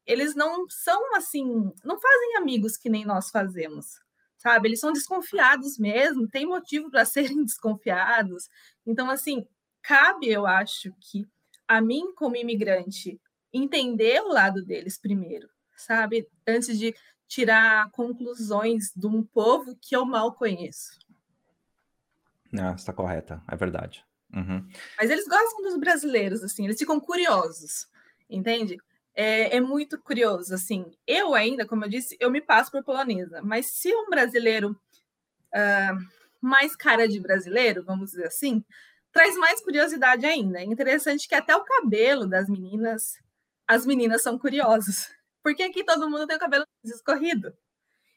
[0.06, 4.00] Eles não são assim, não fazem amigos que nem nós fazemos
[4.39, 4.69] sabe?
[4.69, 8.50] Eles são desconfiados mesmo, tem motivo para serem desconfiados.
[8.86, 9.45] Então, assim,
[9.82, 11.28] cabe, eu acho, que
[11.67, 13.19] a mim, como imigrante,
[13.54, 16.28] entender o lado deles primeiro, sabe?
[16.48, 16.95] Antes de
[17.28, 20.98] tirar conclusões de um povo que eu mal conheço.
[22.52, 24.06] Não, está correta, é verdade.
[24.34, 24.68] Uhum.
[24.98, 27.88] Mas eles gostam dos brasileiros, assim, eles ficam curiosos,
[28.30, 28.78] entende?
[29.20, 30.92] é, é, muito curioso, assim.
[31.06, 34.72] Eu ainda, como eu disse, eu me passo por polonesa, mas se um brasileiro
[35.54, 35.98] uh,
[36.40, 38.64] mais cara de brasileiro, vamos dizer assim,
[39.12, 40.60] traz mais curiosidade ainda.
[40.60, 43.20] É interessante que até o cabelo das meninas,
[43.68, 45.10] as meninas são curiosas,
[45.44, 47.54] porque aqui todo mundo tem o cabelo escorrido.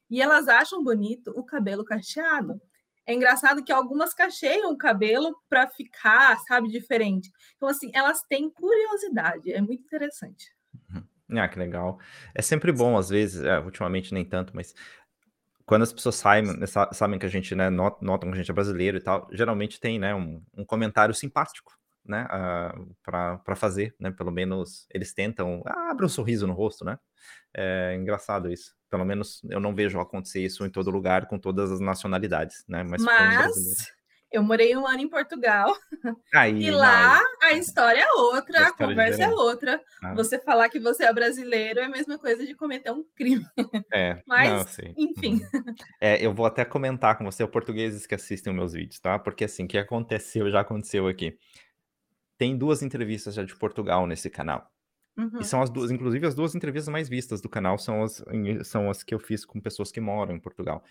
[0.08, 2.60] E elas acham bonito o cabelo cacheado.
[3.06, 7.30] É engraçado que algumas cacheiam o cabelo para ficar, sabe, diferente.
[7.56, 9.52] Então, assim, elas têm curiosidade.
[9.52, 10.54] É muito interessante.
[10.90, 11.38] Uhum.
[11.38, 11.98] Ah, que legal.
[12.34, 14.74] É sempre bom, às vezes, é, ultimamente nem tanto, mas
[15.64, 18.54] quando as pessoas saem, né, sabem que a gente, né, notam que a gente é
[18.54, 21.72] brasileiro e tal, geralmente tem, né, um, um comentário simpático,
[22.04, 26.84] né, uh, para fazer, né, pelo menos eles tentam, ah, abre um sorriso no rosto,
[26.84, 26.98] né,
[27.54, 28.74] é engraçado isso.
[28.90, 32.82] Pelo menos eu não vejo acontecer isso em todo lugar, com todas as nacionalidades, né,
[32.82, 33.92] mas, mas
[34.32, 35.72] eu morei um ano em Portugal.
[36.34, 39.80] Aí, e lá a história é outra, a, a conversa é outra.
[40.02, 40.14] Ah.
[40.14, 43.44] Você falar que você é brasileiro é a mesma coisa de cometer um crime.
[43.92, 45.42] É, mas, não, enfim.
[45.52, 45.74] Uhum.
[46.00, 49.18] É, eu vou até comentar com você, portugueses que assistem os meus vídeos, tá?
[49.18, 51.36] Porque assim, o que aconteceu, já aconteceu aqui.
[52.42, 54.68] Tem duas entrevistas já de Portugal nesse canal.
[55.16, 55.38] Uhum.
[55.40, 58.20] E são as duas, inclusive as duas entrevistas mais vistas do canal são as,
[58.64, 60.82] são as que eu fiz com pessoas que moram em Portugal.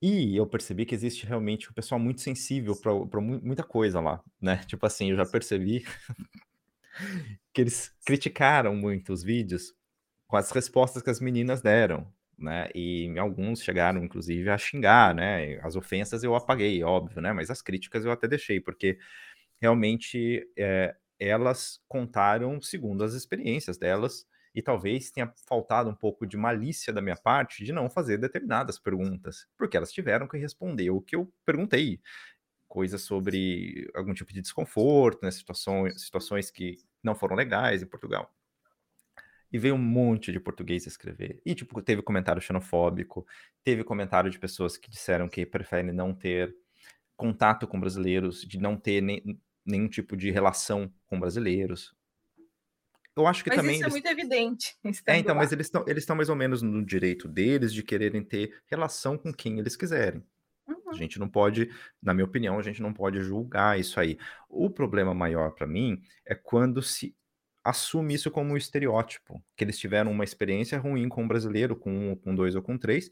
[0.00, 4.58] E eu percebi que existe realmente um pessoal muito sensível para muita coisa lá, né?
[4.68, 5.84] Tipo assim, eu já percebi
[7.52, 9.74] que eles criticaram muito os vídeos
[10.28, 12.06] com as respostas que as meninas deram,
[12.38, 12.68] né?
[12.72, 15.58] E alguns chegaram, inclusive, a xingar, né?
[15.60, 17.32] As ofensas eu apaguei, óbvio, né?
[17.32, 18.96] Mas as críticas eu até deixei, porque
[19.62, 26.36] realmente é, elas contaram segundo as experiências delas e talvez tenha faltado um pouco de
[26.36, 31.00] malícia da minha parte de não fazer determinadas perguntas, porque elas tiveram que responder o
[31.00, 32.00] que eu perguntei.
[32.66, 38.34] Coisas sobre algum tipo de desconforto, né, situações, situações que não foram legais em Portugal.
[39.52, 41.40] E veio um monte de português escrever.
[41.46, 43.24] E, tipo, teve comentário xenofóbico,
[43.62, 46.52] teve comentário de pessoas que disseram que preferem não ter
[47.16, 49.22] contato com brasileiros, de não ter nem,
[49.64, 51.94] nenhum tipo de relação com brasileiros
[53.16, 53.74] eu acho que mas também.
[53.74, 53.94] Isso é eles...
[53.94, 54.76] é muito evidente.
[55.06, 55.42] É, então, lá.
[55.42, 59.32] mas eles estão eles mais ou menos no direito deles de quererem ter relação com
[59.32, 60.22] quem eles quiserem.
[60.66, 60.90] Uhum.
[60.90, 61.70] A gente não pode,
[62.02, 64.18] na minha opinião, a gente não pode julgar isso aí.
[64.48, 67.14] O problema maior para mim é quando se
[67.64, 72.12] assume isso como um estereótipo, que eles tiveram uma experiência ruim com um brasileiro, com
[72.12, 73.10] um, com dois ou com três.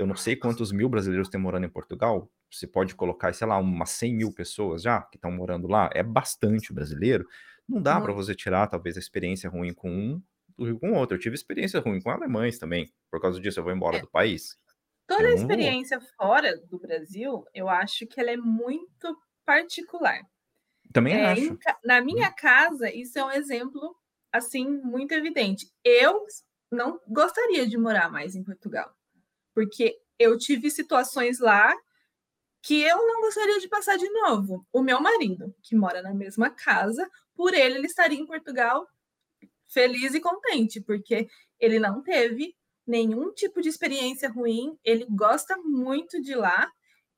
[0.00, 2.32] Eu não sei quantos mil brasileiros têm morando em Portugal.
[2.50, 5.90] Você pode colocar, sei lá, umas 100 mil pessoas já que estão morando lá.
[5.92, 7.28] É bastante brasileiro.
[7.68, 10.22] Não dá para você tirar, talvez, a experiência ruim com um
[10.56, 11.16] do com outro.
[11.16, 12.90] Eu tive experiência ruim com alemães também.
[13.10, 14.00] Por causa disso, eu vou embora é.
[14.00, 14.56] do país.
[15.06, 16.08] Toda a experiência vou.
[16.16, 20.22] fora do Brasil, eu acho que ela é muito particular.
[20.94, 21.44] Também é, acho.
[21.44, 22.34] Em, na minha hum.
[22.38, 23.94] casa, isso é um exemplo
[24.32, 25.70] assim muito evidente.
[25.84, 26.24] Eu
[26.72, 28.90] não gostaria de morar mais em Portugal,
[29.54, 31.74] porque eu tive situações lá
[32.62, 34.66] que eu não gostaria de passar de novo.
[34.72, 38.86] O meu marido, que mora na mesma casa, por ele ele estaria em Portugal
[39.72, 42.54] feliz e contente, porque ele não teve
[42.86, 46.70] nenhum tipo de experiência ruim, ele gosta muito de lá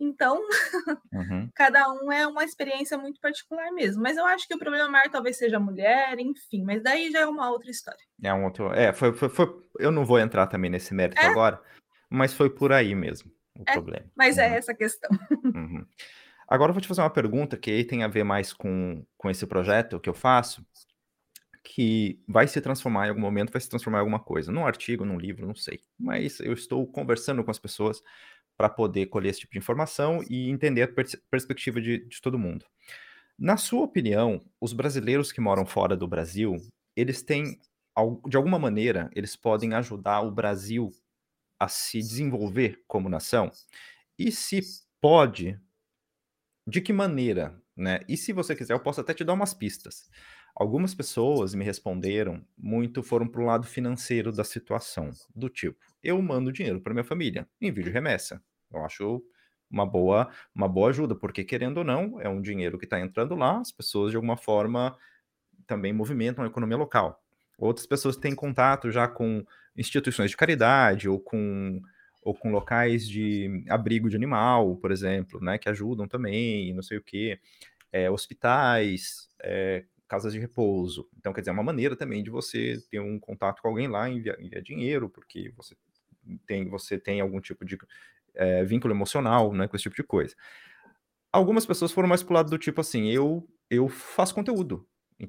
[0.02, 0.40] então,
[1.12, 1.48] uhum.
[1.54, 4.02] cada um é uma experiência muito particular mesmo.
[4.02, 6.64] Mas eu acho que o problema maior talvez seja a mulher, enfim.
[6.64, 8.00] Mas daí já é uma outra história.
[8.20, 8.72] É um outro.
[8.72, 9.46] É, foi, foi, foi...
[9.78, 11.26] eu não vou entrar também nesse mérito é?
[11.26, 11.62] agora,
[12.12, 14.06] mas foi por aí mesmo o é, problema.
[14.14, 14.54] Mas é uhum.
[14.54, 15.10] é essa a questão.
[15.44, 15.84] Uhum.
[16.48, 19.30] Agora eu vou te fazer uma pergunta que aí tem a ver mais com, com
[19.30, 20.64] esse projeto que eu faço,
[21.64, 25.04] que vai se transformar em algum momento, vai se transformar em alguma coisa, num artigo,
[25.04, 25.80] num livro, não sei.
[25.98, 28.02] Mas eu estou conversando com as pessoas
[28.56, 32.38] para poder colher esse tipo de informação e entender a pers perspectiva de, de todo
[32.38, 32.66] mundo.
[33.38, 36.56] Na sua opinião, os brasileiros que moram fora do Brasil,
[36.94, 37.58] eles têm,
[38.28, 40.92] de alguma maneira, eles podem ajudar o Brasil
[41.62, 43.52] a se desenvolver como nação?
[44.18, 44.60] E se
[45.00, 45.56] pode,
[46.66, 47.56] de que maneira?
[47.76, 48.00] Né?
[48.08, 50.10] E se você quiser, eu posso até te dar umas pistas.
[50.56, 56.20] Algumas pessoas me responderam, muito foram para o lado financeiro da situação, do tipo, eu
[56.20, 58.42] mando dinheiro para minha família, envio remessa.
[58.68, 59.24] Eu acho
[59.70, 63.36] uma boa, uma boa ajuda, porque querendo ou não, é um dinheiro que está entrando
[63.36, 64.98] lá, as pessoas de alguma forma
[65.64, 67.22] também movimentam a economia local.
[67.56, 69.46] Outras pessoas têm contato já com
[69.76, 71.80] instituições de caridade ou com,
[72.22, 76.98] ou com locais de abrigo de animal, por exemplo, né, que ajudam também, não sei
[76.98, 77.38] o quê,
[77.90, 81.08] é, hospitais, é, casas de repouso.
[81.16, 84.08] Então, quer dizer, é uma maneira também de você ter um contato com alguém lá
[84.08, 85.74] enviar, enviar dinheiro, porque você
[86.46, 87.78] tem, você tem algum tipo de
[88.34, 90.34] é, vínculo emocional, né, com esse tipo de coisa.
[91.32, 94.86] Algumas pessoas foram mais pro lado do tipo assim, eu, eu faço conteúdo,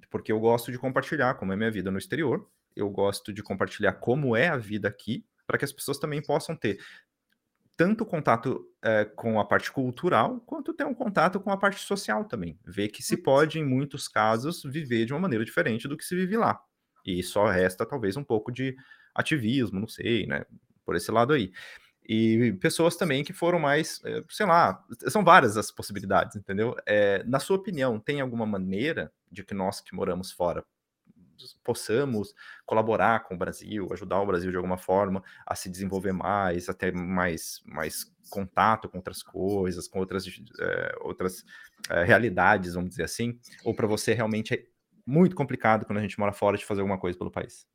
[0.09, 3.93] porque eu gosto de compartilhar como é minha vida no exterior, eu gosto de compartilhar
[3.93, 6.79] como é a vida aqui, para que as pessoas também possam ter
[7.75, 12.23] tanto contato é, com a parte cultural, quanto ter um contato com a parte social
[12.25, 12.57] também.
[12.65, 16.15] Ver que se pode, em muitos casos, viver de uma maneira diferente do que se
[16.15, 16.59] vive lá.
[17.05, 18.75] E só resta, talvez, um pouco de
[19.13, 20.45] ativismo, não sei, né?
[20.85, 21.51] Por esse lado aí.
[22.07, 26.75] E pessoas também que foram mais, eh, sei lá, são várias as possibilidades, entendeu?
[26.85, 30.63] É, na sua opinião, tem alguma maneira de que nós que moramos fora
[31.63, 32.33] possamos
[32.65, 36.73] colaborar com o Brasil, ajudar o Brasil de alguma forma a se desenvolver mais, a
[36.73, 40.25] ter mais, mais contato com outras coisas, com outras,
[40.59, 41.45] é, outras
[41.89, 43.39] é, realidades, vamos dizer assim?
[43.63, 44.65] Ou para você realmente é
[45.05, 47.67] muito complicado quando a gente mora fora de fazer alguma coisa pelo país?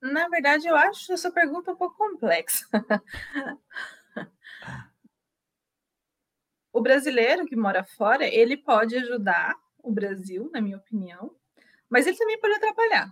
[0.00, 2.64] Na verdade, eu acho essa pergunta um pouco complexa.
[6.72, 11.34] o brasileiro que mora fora, ele pode ajudar o Brasil, na minha opinião,
[11.88, 13.10] mas ele também pode atrapalhar.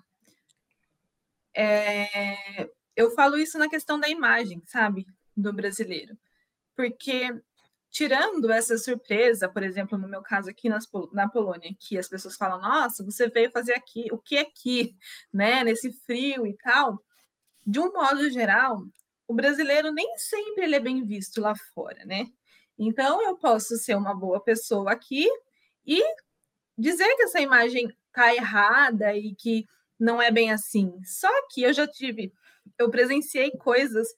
[1.54, 6.16] É, eu falo isso na questão da imagem, sabe, do brasileiro,
[6.74, 7.30] porque
[7.90, 12.36] tirando essa surpresa, por exemplo, no meu caso aqui nas, na Polônia, que as pessoas
[12.36, 14.94] falam, nossa, você veio fazer aqui, o que aqui,
[15.32, 17.02] né, nesse frio e tal,
[17.66, 18.82] de um modo geral,
[19.26, 22.26] o brasileiro nem sempre ele é bem visto lá fora, né?
[22.78, 25.26] Então eu posso ser uma boa pessoa aqui
[25.86, 26.02] e
[26.76, 29.66] dizer que essa imagem tá errada e que
[30.00, 30.92] não é bem assim.
[31.05, 32.33] Só que eu já tive,
[32.79, 34.09] eu presenciei coisas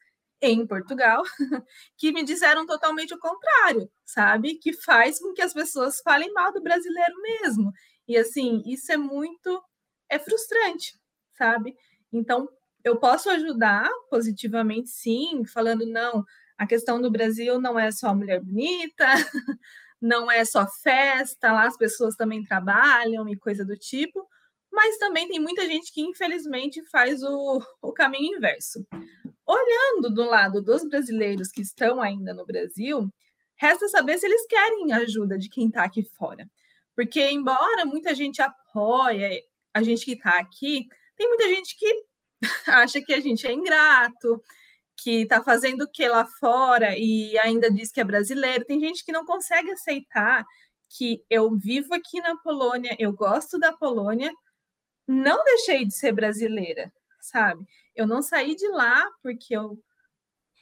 [0.40, 1.22] em Portugal,
[1.98, 4.54] que me disseram totalmente o contrário, sabe?
[4.54, 7.72] Que faz com que as pessoas falem mal do brasileiro mesmo.
[8.06, 9.62] E assim, isso é muito
[10.08, 10.94] é frustrante,
[11.36, 11.74] sabe?
[12.12, 12.48] Então,
[12.84, 16.24] eu posso ajudar positivamente, sim, falando não,
[16.56, 19.06] a questão do Brasil não é só mulher bonita,
[20.00, 24.26] não é só festa, lá as pessoas também trabalham e coisa do tipo,
[24.72, 28.86] mas também tem muita gente que infelizmente faz o, o caminho inverso.
[29.46, 33.08] Olhando do lado dos brasileiros que estão ainda no Brasil,
[33.56, 36.48] resta saber se eles querem a ajuda de quem está aqui fora.
[36.94, 39.42] Porque, embora muita gente apoie
[39.72, 40.86] a gente que está aqui,
[41.16, 42.04] tem muita gente que
[42.66, 44.42] acha que a gente é ingrato,
[44.98, 48.64] que está fazendo o que lá fora e ainda diz que é brasileiro.
[48.64, 50.44] Tem gente que não consegue aceitar
[50.88, 54.32] que eu vivo aqui na Polônia, eu gosto da Polônia,
[55.06, 57.64] não deixei de ser brasileira, sabe?
[57.94, 59.78] Eu não saí de lá porque eu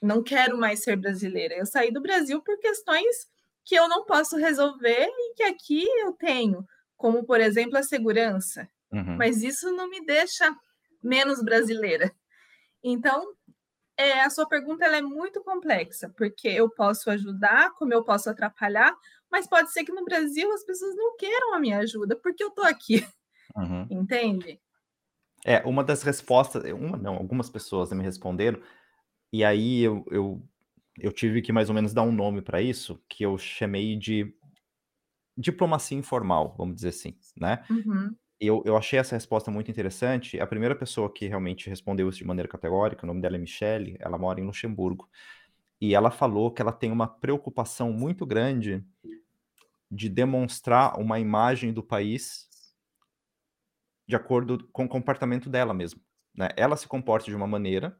[0.02, 1.54] não quero mais ser brasileira.
[1.54, 3.28] Eu saí do Brasil por questões
[3.64, 6.66] que eu não posso resolver e que aqui eu tenho,
[6.96, 8.68] como por exemplo a segurança.
[8.92, 9.16] Uhum.
[9.16, 10.54] Mas isso não me deixa
[11.02, 12.12] menos brasileira.
[12.82, 13.34] Então,
[13.96, 18.94] é, a sua pergunta é muito complexa, porque eu posso ajudar, como eu posso atrapalhar,
[19.30, 22.48] mas pode ser que no Brasil as pessoas não queiram a minha ajuda, porque eu
[22.48, 23.06] estou aqui.
[23.56, 23.86] Uhum.
[23.90, 24.60] Entende?
[25.44, 28.60] É, uma das respostas, uma não, algumas pessoas me responderam,
[29.32, 30.42] e aí eu, eu,
[30.98, 34.34] eu tive que mais ou menos dar um nome para isso, que eu chamei de
[35.36, 37.64] diplomacia informal, vamos dizer assim, né?
[37.70, 38.14] Uhum.
[38.38, 40.38] Eu, eu achei essa resposta muito interessante.
[40.38, 43.96] A primeira pessoa que realmente respondeu isso de maneira categórica, o nome dela é Michelle,
[43.98, 45.08] ela mora em Luxemburgo.
[45.80, 48.84] E ela falou que ela tem uma preocupação muito grande
[49.90, 52.46] de demonstrar uma imagem do país
[54.06, 56.00] de acordo com o comportamento dela mesmo.
[56.34, 56.48] Né?
[56.56, 57.98] Ela se comporta de uma maneira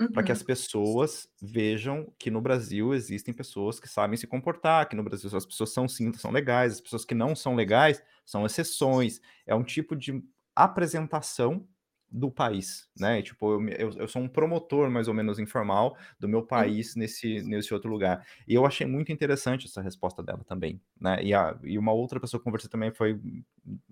[0.00, 0.12] uhum.
[0.12, 4.96] para que as pessoas vejam que no Brasil existem pessoas que sabem se comportar, que
[4.96, 8.44] no Brasil as pessoas são sim, são legais, as pessoas que não são legais são
[8.46, 9.20] exceções.
[9.46, 10.22] É um tipo de
[10.54, 11.66] apresentação
[12.10, 13.20] do país, né?
[13.20, 17.42] Tipo, eu, eu, eu, sou um promotor mais ou menos informal do meu país nesse,
[17.42, 18.26] nesse outro lugar.
[18.46, 21.22] E eu achei muito interessante essa resposta dela também, né?
[21.22, 23.20] E, a, e uma outra pessoa que conversei também foi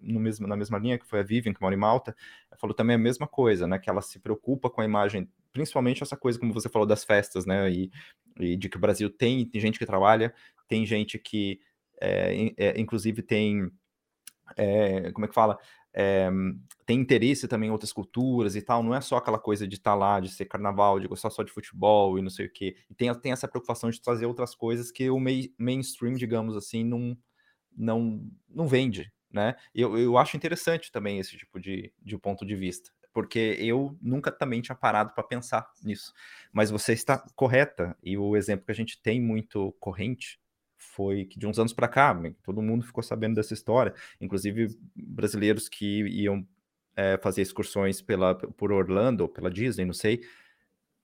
[0.01, 2.17] no mesmo, na mesma linha, que foi a Vivian, que mora em Malta,
[2.59, 3.79] falou também a mesma coisa, né?
[3.79, 7.45] Que ela se preocupa com a imagem, principalmente essa coisa, como você falou, das festas,
[7.45, 7.71] né?
[7.71, 7.91] E,
[8.41, 10.33] e de que o Brasil tem, tem gente que trabalha,
[10.67, 11.61] tem gente que,
[12.01, 13.71] é, é, inclusive, tem.
[14.57, 15.59] É, como é que fala?
[15.99, 16.31] É,
[16.85, 19.93] tem interesse também em outras culturas e tal, não é só aquela coisa de estar
[19.93, 22.77] tá lá, de ser carnaval, de gostar só de futebol e não sei o quê.
[22.91, 26.85] E tem, tem essa preocupação de trazer outras coisas que o main, mainstream, digamos assim,
[26.85, 27.17] não,
[27.75, 29.57] não, não vende, né?
[29.75, 34.31] Eu, eu acho interessante também esse tipo de, de ponto de vista, porque eu nunca
[34.31, 36.13] também tinha parado para pensar nisso.
[36.53, 40.39] Mas você está correta, e o exemplo que a gente tem muito corrente
[40.77, 45.69] foi que de uns anos para cá, todo mundo ficou sabendo dessa história, inclusive brasileiros
[45.69, 46.47] que iam
[46.95, 50.23] é, fazer excursões pela, por Orlando, pela Disney, não sei,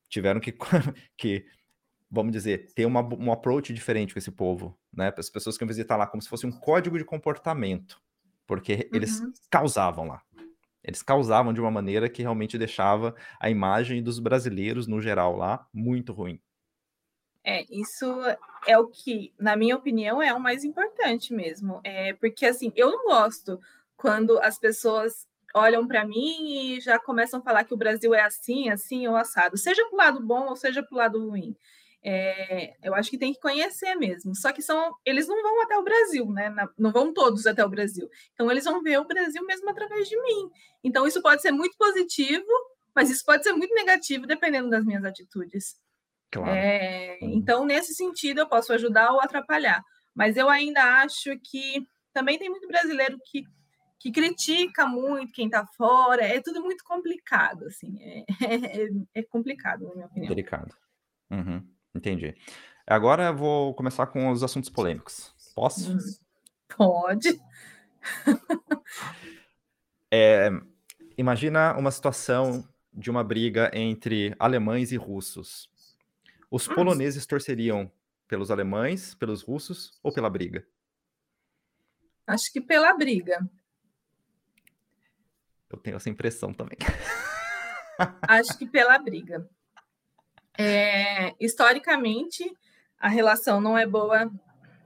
[0.08, 0.52] tiveram que,
[1.16, 1.46] que
[2.10, 5.12] vamos dizer, ter uma, um approach diferente com esse povo, né?
[5.16, 8.00] As pessoas que iam visitar lá como se fosse um código de comportamento,
[8.46, 9.32] porque eles uhum.
[9.50, 10.22] causavam lá.
[10.84, 15.66] Eles causavam de uma maneira que realmente deixava a imagem dos brasileiros, no geral, lá
[15.72, 16.40] muito ruim.
[17.44, 18.06] É, isso
[18.66, 21.80] é o que, na minha opinião, é o mais importante mesmo.
[21.84, 23.60] É, porque, assim, eu não gosto
[23.96, 28.22] quando as pessoas olham para mim e já começam a falar que o Brasil é
[28.22, 31.54] assim, assim ou assado, seja para o lado bom ou seja para o lado ruim.
[32.04, 34.34] É, eu acho que tem que conhecer mesmo.
[34.34, 36.52] Só que são, eles não vão até o Brasil, né?
[36.76, 38.08] Não vão todos até o Brasil.
[38.34, 40.50] Então eles vão ver o Brasil mesmo através de mim.
[40.82, 42.46] Então isso pode ser muito positivo,
[42.94, 45.76] mas isso pode ser muito negativo dependendo das minhas atitudes.
[46.32, 46.50] Claro.
[46.50, 49.84] É, então, nesse sentido, eu posso ajudar ou atrapalhar.
[50.14, 53.44] Mas eu ainda acho que também tem muito brasileiro que,
[54.00, 56.24] que critica muito quem está fora.
[56.24, 57.94] É tudo muito complicado, assim.
[58.00, 58.24] É,
[58.84, 60.28] é, é, complicado, na minha opinião.
[60.28, 60.74] Delicado.
[61.30, 62.34] Uhum, entendi.
[62.86, 65.34] Agora eu vou começar com os assuntos polêmicos.
[65.54, 65.92] Posso?
[65.92, 65.98] Hum,
[66.76, 67.40] pode.
[70.10, 70.50] é,
[71.16, 75.71] imagina uma situação de uma briga entre alemães e russos.
[76.52, 76.74] Os hum.
[76.74, 77.90] poloneses torceriam
[78.28, 80.66] pelos alemães, pelos russos ou pela briga?
[82.26, 83.40] Acho que pela briga.
[85.70, 86.76] Eu tenho essa impressão também.
[88.28, 89.48] Acho que pela briga.
[90.58, 92.44] É, historicamente,
[92.98, 94.30] a relação não é boa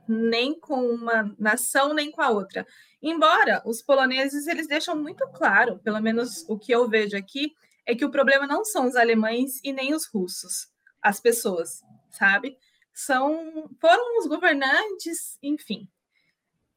[0.07, 2.65] nem com uma nação nem com a outra.
[3.03, 7.93] Embora os poloneses eles deixam muito claro, pelo menos o que eu vejo aqui, é
[7.93, 12.57] que o problema não são os alemães e nem os russos as pessoas, sabe?
[12.93, 15.89] São, foram os governantes, enfim.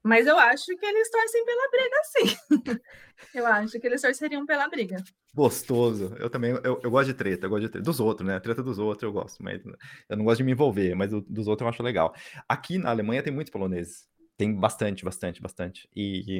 [0.04, 2.82] Mas eu acho que eles torcem pela briga, sim.
[3.36, 5.04] eu acho que eles torceriam pela briga.
[5.34, 6.16] Gostoso.
[6.18, 7.86] Eu também, eu, eu gosto de treta, eu gosto de treta.
[7.86, 8.36] Dos outros, né?
[8.36, 9.62] A treta dos outros eu gosto, mas
[10.10, 12.14] eu não gosto de me envolver, mas dos outros eu acho legal.
[12.48, 14.08] Aqui na Alemanha tem muitos poloneses.
[14.38, 15.90] Tem bastante, bastante, bastante.
[15.94, 16.40] E, e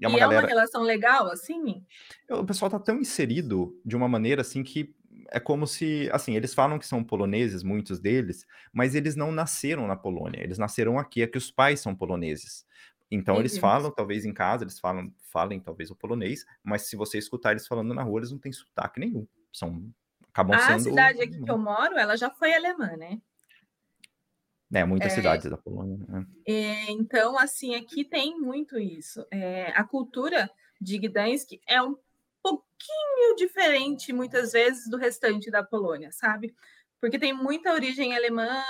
[0.00, 0.42] é uma e galera...
[0.42, 1.84] é uma relação legal, assim?
[2.30, 4.94] O pessoal tá tão inserido de uma maneira assim que
[5.30, 9.86] é como se, assim, eles falam que são poloneses, muitos deles, mas eles não nasceram
[9.86, 12.66] na Polônia, eles nasceram aqui, é que os pais são poloneses.
[13.10, 17.18] Então eles falam, talvez em casa, eles falam, falem talvez o polonês, mas se você
[17.18, 19.26] escutar eles falando na rua, eles não têm sotaque nenhum.
[19.52, 19.92] São
[20.28, 20.76] acabam a sendo.
[20.76, 23.20] A cidade aqui que eu moro, ela já foi alemã, né?
[24.72, 25.98] É, muitas é, cidades da Polônia.
[26.08, 26.26] Né?
[26.46, 29.26] É, então, assim, aqui tem muito isso.
[29.28, 30.48] É, a cultura
[30.80, 31.96] de Gdansk é um
[32.42, 36.54] pouquinho diferente, muitas vezes, do restante da Polônia, sabe?
[37.00, 38.62] Porque tem muita origem alemã,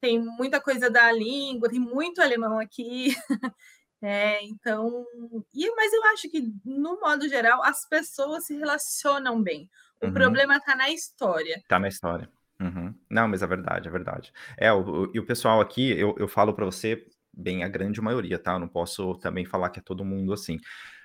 [0.00, 3.14] tem muita coisa da língua, tem muito alemão aqui.
[4.04, 5.06] É, então,
[5.54, 9.70] e, mas eu acho que, no modo geral, as pessoas se relacionam bem.
[10.02, 10.12] O uhum.
[10.12, 11.54] problema está na história.
[11.58, 12.28] Está na história.
[12.60, 12.92] Uhum.
[13.08, 14.32] Não, mas é verdade, é verdade.
[14.58, 18.40] É, o, e o pessoal aqui, eu, eu falo para você, bem a grande maioria,
[18.40, 18.54] tá?
[18.54, 20.58] Eu não posso também falar que é todo mundo assim.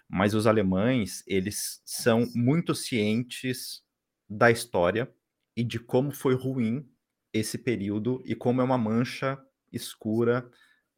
[0.10, 3.84] Mas os alemães, eles são muito cientes
[4.30, 5.12] da história
[5.55, 6.88] e de como foi ruim
[7.34, 9.38] esse período e como é uma mancha
[9.72, 10.49] escura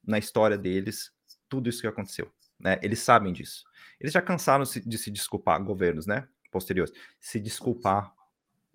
[0.03, 1.11] na história deles,
[1.47, 2.31] tudo isso que aconteceu.
[2.59, 2.79] Né?
[2.81, 3.63] Eles sabem disso.
[3.99, 6.27] Eles já cansaram de se desculpar, governos, né?
[6.51, 8.13] Posteriores, se desculpar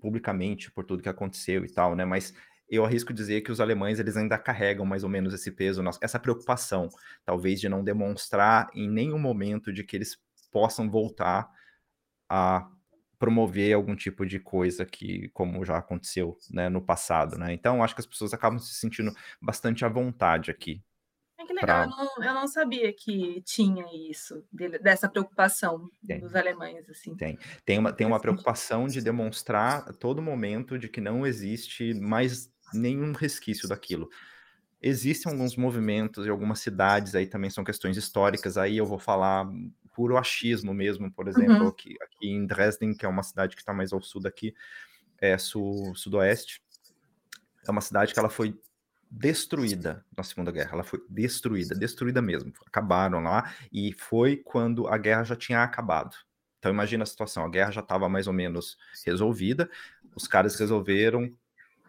[0.00, 2.04] publicamente por tudo que aconteceu e tal, né?
[2.04, 2.34] Mas
[2.68, 6.18] eu arrisco dizer que os alemães eles ainda carregam mais ou menos esse peso, essa
[6.18, 6.88] preocupação,
[7.24, 10.16] talvez de não demonstrar em nenhum momento de que eles
[10.50, 11.48] possam voltar
[12.28, 12.68] a
[13.18, 17.52] promover algum tipo de coisa que, como já aconteceu né, no passado, né?
[17.52, 20.82] Então, acho que as pessoas acabam se sentindo bastante à vontade aqui.
[21.38, 22.04] É que legal, pra...
[22.04, 24.44] eu, não, eu, não, sabia que tinha isso,
[24.80, 26.20] dessa preocupação tem.
[26.20, 27.16] dos alemães, assim.
[27.16, 31.94] Tem, tem uma, tem uma preocupação de demonstrar a todo momento de que não existe
[31.94, 34.08] mais nenhum resquício daquilo.
[34.80, 39.48] Existem alguns movimentos e algumas cidades aí também são questões históricas, aí eu vou falar
[39.94, 41.68] puro achismo mesmo, por exemplo, uhum.
[41.68, 44.54] aqui, aqui, em Dresden, que é uma cidade que está mais ao sul daqui,
[45.18, 46.60] é sul, sudoeste,
[47.66, 48.58] é uma cidade que ela foi
[49.10, 54.98] destruída na Segunda Guerra, ela foi destruída, destruída mesmo, acabaram lá, e foi quando a
[54.98, 56.16] guerra já tinha acabado.
[56.58, 59.70] Então imagina a situação, a guerra já estava mais ou menos resolvida,
[60.16, 61.32] os caras resolveram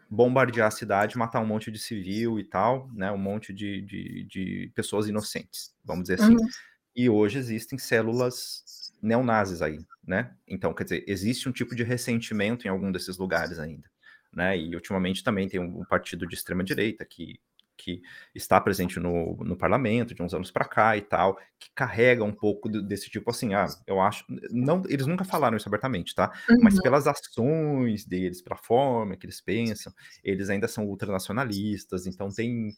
[0.09, 4.23] bombardear a cidade, matar um monte de civil e tal, né, um monte de, de,
[4.25, 6.35] de pessoas inocentes, vamos dizer assim.
[6.35, 6.47] Uhum
[6.95, 10.33] e hoje existem células neonazis aí, né?
[10.47, 13.89] Então, quer dizer, existe um tipo de ressentimento em algum desses lugares ainda,
[14.31, 14.57] né?
[14.57, 17.39] E ultimamente também tem um partido de extrema direita que,
[17.77, 18.01] que
[18.33, 22.31] está presente no, no parlamento de uns anos para cá e tal, que carrega um
[22.31, 26.31] pouco desse tipo assim, ah, eu acho, não, eles nunca falaram isso abertamente, tá?
[26.49, 26.57] Uhum.
[26.61, 32.75] Mas pelas ações deles, pela forma que eles pensam, eles ainda são ultranacionalistas, então tem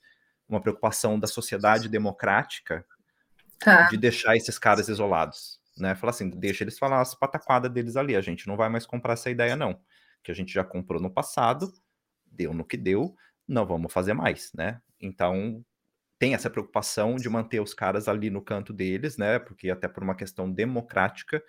[0.47, 2.85] uma preocupação da sociedade democrática
[3.59, 3.87] tá.
[3.89, 5.95] de deixar esses caras isolados, né?
[5.95, 9.13] Falar assim, deixa eles falar as pataquadas deles ali, a gente não vai mais comprar
[9.13, 9.79] essa ideia não,
[10.23, 11.71] que a gente já comprou no passado,
[12.25, 13.15] deu no que deu,
[13.47, 14.81] não vamos fazer mais, né?
[15.01, 15.63] Então
[16.19, 19.39] tem essa preocupação de manter os caras ali no canto deles, né?
[19.39, 21.43] Porque até por uma questão democrática,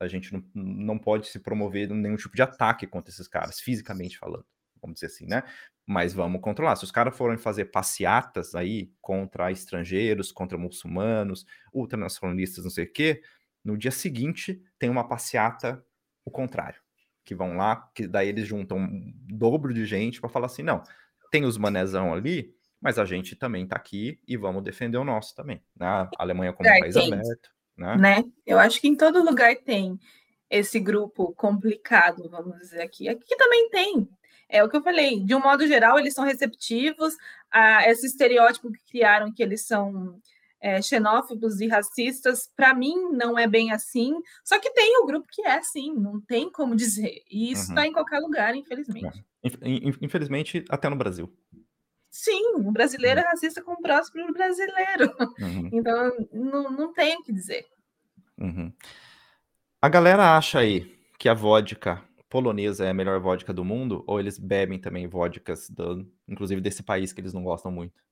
[0.00, 4.18] a gente não, não pode se promover nenhum tipo de ataque contra esses caras, fisicamente
[4.18, 4.46] falando
[4.86, 5.42] vamos dizer assim, né?
[5.84, 6.76] Mas vamos controlar.
[6.76, 12.92] Se os caras forem fazer passeatas aí contra estrangeiros, contra muçulmanos, ultranacionalistas, não sei o
[12.92, 13.22] quê,
[13.64, 15.84] no dia seguinte tem uma passeata
[16.24, 16.80] o contrário.
[17.24, 20.82] Que vão lá, que daí eles juntam um dobro de gente para falar assim: não,
[21.30, 25.34] tem os manezão ali, mas a gente também tá aqui e vamos defender o nosso
[25.34, 25.62] também.
[25.74, 25.86] Né?
[25.86, 27.50] A Alemanha como um país tem, aberto.
[27.76, 27.96] Né?
[27.96, 28.24] né?
[28.46, 29.98] Eu acho que em todo lugar tem
[30.48, 33.08] esse grupo complicado, vamos dizer aqui.
[33.08, 34.08] Aqui também tem.
[34.48, 37.14] É o que eu falei, de um modo geral, eles são receptivos
[37.50, 40.20] a esse estereótipo que criaram que eles são
[40.60, 42.48] é, xenófobos e racistas.
[42.56, 44.14] Para mim, não é bem assim.
[44.44, 47.22] Só que tem o grupo que é assim, não tem como dizer.
[47.30, 47.88] E isso está uhum.
[47.88, 49.18] em qualquer lugar, infelizmente.
[49.18, 49.36] É.
[50.00, 51.32] Infelizmente, até no Brasil.
[52.16, 53.28] Sim, o brasileiro é uhum.
[53.28, 55.14] racista com o próximo brasileiro.
[55.38, 55.68] Uhum.
[55.70, 57.66] Então, não, não tem o que dizer.
[58.38, 58.72] Uhum.
[59.82, 64.18] A galera acha aí que a vodka polonesa é a melhor vodka do mundo, ou
[64.18, 68.02] eles bebem também vodkas, do, inclusive desse país que eles não gostam muito?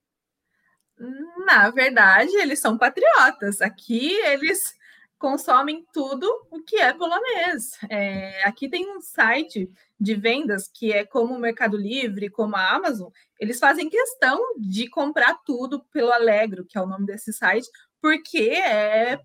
[1.43, 3.59] Na verdade, eles são patriotas.
[3.59, 4.75] Aqui eles
[5.17, 7.77] consomem tudo o que é polonês.
[7.89, 12.75] É, aqui tem um site de vendas que é como o Mercado Livre, como a
[12.75, 13.09] Amazon.
[13.39, 17.67] Eles fazem questão de comprar tudo pelo Alegro, que é o nome desse site,
[18.01, 19.19] porque é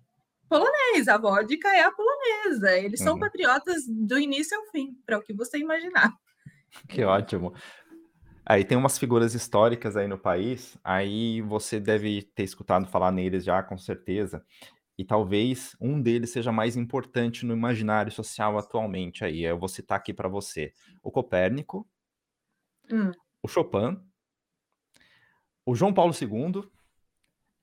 [0.49, 2.77] polonês, a vodka é a polonesa.
[2.77, 3.19] Eles são uhum.
[3.19, 6.13] patriotas do início ao fim, para o que você imaginar.
[6.87, 7.53] Que ótimo.
[8.45, 13.45] Aí tem umas figuras históricas aí no país, aí você deve ter escutado falar neles
[13.45, 14.43] já, com certeza.
[15.01, 19.41] E talvez um deles seja mais importante no imaginário social atualmente aí.
[19.41, 21.89] Eu vou citar aqui para você o Copérnico,
[22.91, 23.11] hum.
[23.41, 23.99] o Chopin,
[25.65, 26.69] o João Paulo II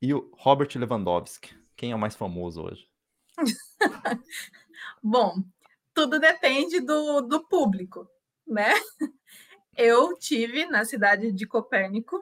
[0.02, 1.56] e o Robert Lewandowski.
[1.76, 2.90] Quem é o mais famoso hoje?
[5.00, 5.36] Bom,
[5.94, 8.10] tudo depende do, do público,
[8.44, 8.72] né?
[9.76, 12.20] Eu tive na cidade de Copérnico,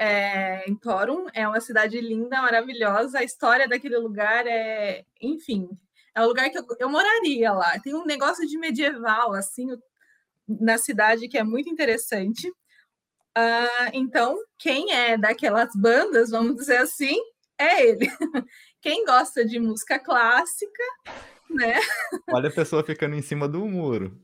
[0.00, 3.18] é, em Torum, é uma cidade linda, maravilhosa.
[3.18, 5.68] A história daquele lugar é, enfim,
[6.14, 7.78] É o lugar que eu, eu moraria lá.
[7.80, 9.66] Tem um negócio de medieval, assim,
[10.48, 12.48] na cidade que é muito interessante.
[13.36, 17.16] Uh, então, quem é daquelas bandas, vamos dizer assim,
[17.58, 18.08] é ele.
[18.80, 20.82] Quem gosta de música clássica,
[21.50, 21.78] né?
[22.32, 24.18] Olha a pessoa ficando em cima do muro.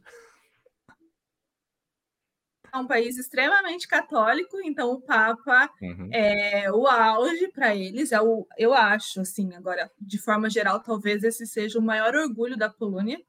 [2.78, 6.08] Um país extremamente católico, então o Papa uhum.
[6.12, 11.22] é o auge para eles, é o, eu acho, assim, agora, de forma geral, talvez
[11.22, 13.20] esse seja o maior orgulho da Polônia,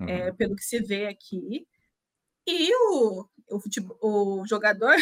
[0.00, 0.08] é, uhum.
[0.08, 1.66] é, pelo que se vê aqui.
[2.46, 4.96] E o, o, o jogador,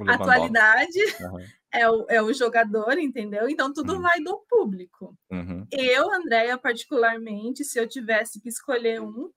[0.00, 1.46] o atualidade, uhum.
[1.72, 3.48] é, o, é o jogador, entendeu?
[3.48, 4.02] Então tudo uhum.
[4.02, 5.16] vai do público.
[5.30, 5.66] Uhum.
[5.70, 9.30] Eu, Andréia, particularmente, se eu tivesse que escolher um,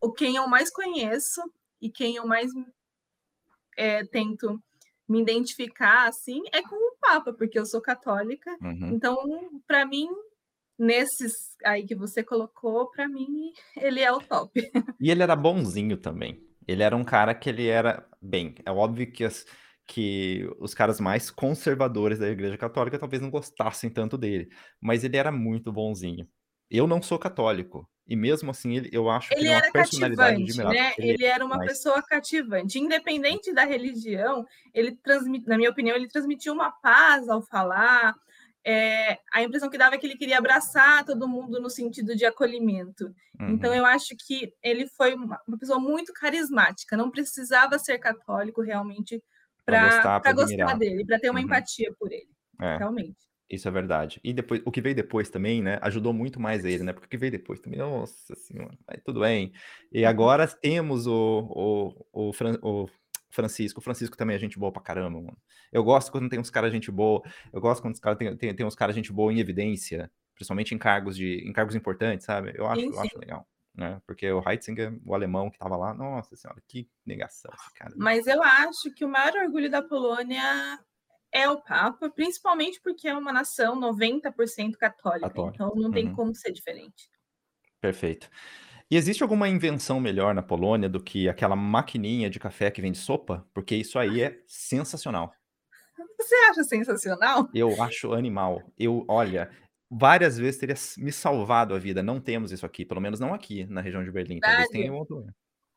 [0.00, 1.40] o quem eu mais conheço
[1.80, 2.50] e quem eu mais
[3.78, 4.60] é, tento
[5.08, 8.50] me identificar assim é com o Papa, porque eu sou católica.
[8.60, 8.90] Uhum.
[8.92, 9.16] Então,
[9.66, 10.08] para mim,
[10.78, 11.32] nesses
[11.64, 14.60] aí que você colocou, para mim, ele é o top.
[15.00, 16.42] E ele era bonzinho também.
[16.66, 18.54] Ele era um cara que ele era bem.
[18.66, 19.46] É óbvio que as,
[19.86, 25.16] que os caras mais conservadores da Igreja Católica talvez não gostassem tanto dele, mas ele
[25.16, 26.28] era muito bonzinho.
[26.70, 30.56] Eu não sou católico, e mesmo assim ele, eu acho ele que ele era cativante,
[30.56, 30.94] né?
[30.96, 31.70] Ele, ele era uma mais...
[31.70, 34.46] pessoa cativante, independente da religião.
[34.72, 38.14] Ele transmite, na minha opinião, ele transmitiu uma paz ao falar.
[38.64, 42.24] É, a impressão que dava é que ele queria abraçar todo mundo no sentido de
[42.24, 43.14] acolhimento.
[43.38, 43.50] Uhum.
[43.50, 48.62] Então, eu acho que ele foi uma, uma pessoa muito carismática, não precisava ser católico
[48.62, 49.22] realmente
[49.66, 51.44] para gostar, gostar dele, para ter uma uhum.
[51.44, 52.28] empatia por ele.
[52.60, 52.78] É.
[52.78, 53.27] Realmente.
[53.50, 54.20] Isso é verdade.
[54.22, 56.92] E depois, o que veio depois também, né, ajudou muito mais ele, né?
[56.92, 59.52] Porque o que veio depois também, nossa senhora, aí tudo bem.
[59.90, 60.08] E uhum.
[60.08, 62.86] agora temos o, o, o, Fran, o
[63.30, 63.80] Francisco.
[63.80, 65.38] O Francisco também é gente boa pra caramba, mano.
[65.72, 67.22] Eu gosto quando tem uns caras gente boa.
[67.50, 70.74] Eu gosto quando os caras tem, tem, tem uns caras gente boa em evidência, principalmente
[70.74, 72.52] em cargos de em cargos importantes, sabe?
[72.54, 73.48] Eu acho, sim, eu acho legal.
[73.74, 74.02] Né?
[74.06, 77.94] Porque o Heitzinger, o alemão que tava lá, nossa senhora, que negação esse cara.
[77.96, 80.80] Mas eu acho que o maior orgulho da Polônia
[81.32, 86.14] é o Papa, principalmente porque é uma nação 90% católica, católica, então não tem uhum.
[86.14, 87.10] como ser diferente.
[87.80, 88.28] Perfeito.
[88.90, 92.96] E existe alguma invenção melhor na Polônia do que aquela maquininha de café que vende
[92.96, 93.46] sopa?
[93.52, 95.32] Porque isso aí é sensacional.
[96.18, 97.48] Você acha sensacional?
[97.52, 98.62] Eu acho animal.
[98.78, 99.50] Eu, olha,
[99.90, 102.02] várias vezes teria me salvado a vida.
[102.02, 104.40] Não temos isso aqui, pelo menos não aqui na região de Berlim.
[104.40, 105.26] Talvez tenha outro.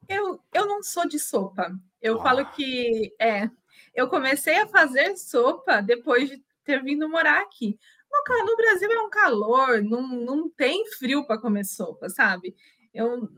[0.07, 1.71] Eu, eu não sou de sopa.
[2.01, 2.23] Eu ah.
[2.23, 3.49] falo que é.
[3.93, 7.77] Eu comecei a fazer sopa depois de ter vindo morar aqui.
[8.11, 12.55] No, no Brasil é um calor, não, não tem frio para comer sopa, sabe?
[12.93, 13.29] Eu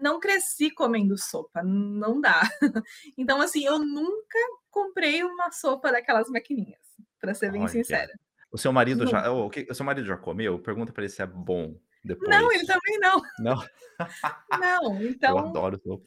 [0.00, 2.40] não cresci comendo sopa, não dá.
[3.18, 4.38] Então, assim, eu nunca
[4.70, 6.80] comprei uma sopa daquelas maquininhas,
[7.20, 7.70] para ser bem Olha.
[7.70, 8.12] sincera.
[8.50, 10.58] O seu marido já, o, o seu marido já comeu?
[10.58, 12.30] Pergunta para ele se é bom depois.
[12.30, 13.22] Não, ele também não.
[13.38, 13.62] Não.
[14.58, 15.38] não, então.
[15.38, 16.04] Eu adoro sopa.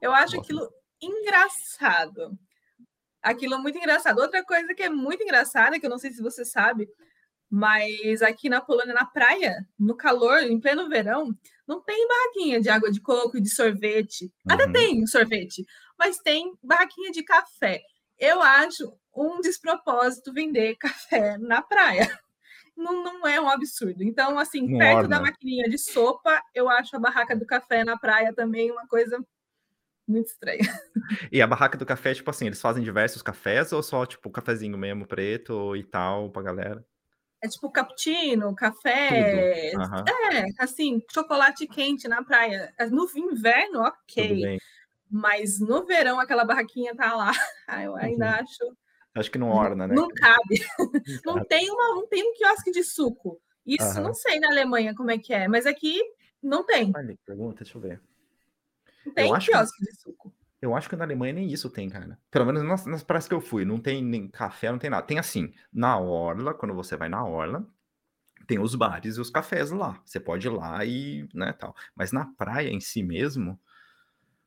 [0.00, 0.68] Eu acho aquilo
[1.00, 2.38] engraçado.
[3.22, 4.20] Aquilo muito engraçado.
[4.20, 6.88] Outra coisa que é muito engraçada, que eu não sei se você sabe,
[7.50, 11.34] mas aqui na Polônia, na praia, no calor, em pleno verão,
[11.66, 14.24] não tem barraquinha de água de coco e de sorvete.
[14.24, 14.54] Uhum.
[14.54, 15.66] Até tem sorvete,
[15.98, 17.82] mas tem barraquinha de café.
[18.18, 22.18] Eu acho um despropósito vender café na praia.
[22.76, 24.04] Não, não é um absurdo.
[24.04, 25.08] Então, assim, não perto orna.
[25.08, 29.18] da maquininha de sopa, eu acho a barraca do café na praia também uma coisa
[30.08, 30.60] muito estranha.
[31.30, 34.78] E a barraca do café, tipo assim, eles fazem diversos cafés ou só, tipo, cafezinho
[34.78, 36.84] mesmo, preto e tal, pra galera?
[37.40, 40.04] É tipo cappuccino, café, uhum.
[40.32, 42.74] é, assim, chocolate quente na praia.
[42.90, 44.58] No inverno, ok.
[45.10, 47.30] Mas no verão, aquela barraquinha tá lá.
[47.84, 48.34] Eu ainda uhum.
[48.40, 48.76] acho.
[49.14, 49.94] Acho que não orna, né?
[49.94, 50.66] Não cabe.
[51.24, 53.40] Não, não tem, uma, não tem um quiosque de suco.
[53.64, 54.04] Isso uhum.
[54.04, 56.00] não sei na Alemanha como é que é, mas aqui
[56.42, 56.92] não tem.
[56.96, 58.00] Olha, pergunta, deixa eu ver.
[59.14, 59.90] Tem eu quiosque que...
[59.90, 60.34] de suco.
[60.60, 62.18] Eu acho que na Alemanha nem isso tem, cara.
[62.30, 65.06] Pelo menos nas, nas praias que eu fui, não tem nem café, não tem nada.
[65.06, 67.64] Tem assim, na orla, quando você vai na orla,
[68.46, 70.00] tem os bares e os cafés lá.
[70.04, 71.76] Você pode ir lá e, né, tal.
[71.94, 73.60] Mas na praia em si mesmo,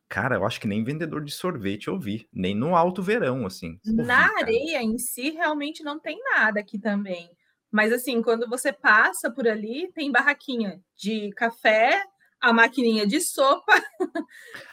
[0.09, 3.79] cara, eu acho que nem vendedor de sorvete eu vi, nem no alto verão, assim.
[3.85, 7.31] Na vi, areia em si, realmente não tem nada aqui também.
[7.71, 12.03] Mas assim, quando você passa por ali, tem barraquinha de café,
[12.41, 13.71] a maquininha de sopa,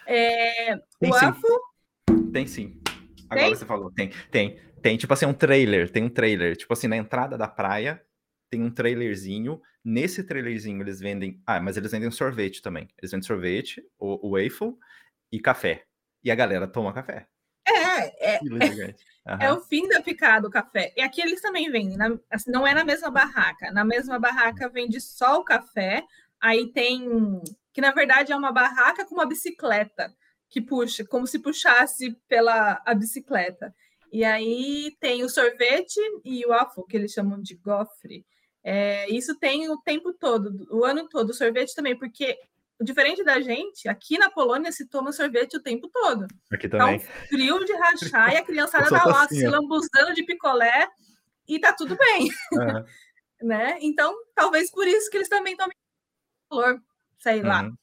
[0.07, 2.33] é, tem o sim.
[2.33, 2.81] Tem sim.
[3.29, 3.55] Agora tem?
[3.55, 4.59] você falou, tem, tem.
[4.81, 6.57] Tem, tipo assim, um trailer, tem um trailer.
[6.57, 8.03] Tipo assim, na entrada da praia,
[8.49, 9.61] tem um trailerzinho.
[9.85, 11.43] Nesse trailerzinho eles vendem...
[11.47, 12.89] Ah, mas eles vendem sorvete também.
[12.97, 14.75] Eles vendem sorvete, o, o waffle
[15.33, 15.85] e café.
[16.23, 17.27] E a galera toma café.
[17.66, 18.95] É, é, é,
[19.41, 20.93] é, o fim da picada o café.
[20.97, 23.71] E aqui eles também vendem, na, assim, não é na mesma barraca.
[23.73, 26.03] Na mesma barraca vende só o café,
[26.41, 27.41] Aí tem
[27.72, 30.12] que na verdade é uma barraca com uma bicicleta
[30.49, 33.74] que puxa, como se puxasse pela a bicicleta.
[34.11, 38.24] E aí tem o sorvete e o waffle, que eles chamam de gofre.
[38.64, 41.30] É, isso tem o tempo todo, o ano todo.
[41.30, 42.36] O sorvete também, porque
[42.80, 46.26] diferente da gente, aqui na Polônia se toma sorvete o tempo todo.
[46.51, 46.99] Aqui também.
[46.99, 50.89] Tá um frio de rachar e a criançada tá lá assim, se lambuzando de picolé
[51.47, 52.28] e tá tudo bem.
[52.53, 52.84] Uhum.
[53.43, 53.78] né?
[53.80, 55.76] Então, talvez por isso que eles também tomem
[56.49, 56.82] calor,
[57.18, 57.62] sei lá.
[57.62, 57.76] Uhum.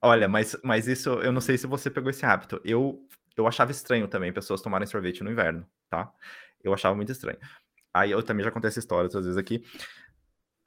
[0.00, 2.60] Olha, mas, mas isso, eu não sei se você pegou esse hábito.
[2.64, 3.06] Eu,
[3.36, 6.12] eu achava estranho também pessoas tomarem sorvete no inverno, tá?
[6.62, 7.38] Eu achava muito estranho.
[7.92, 9.64] Aí eu também já contei essa história outras vezes aqui.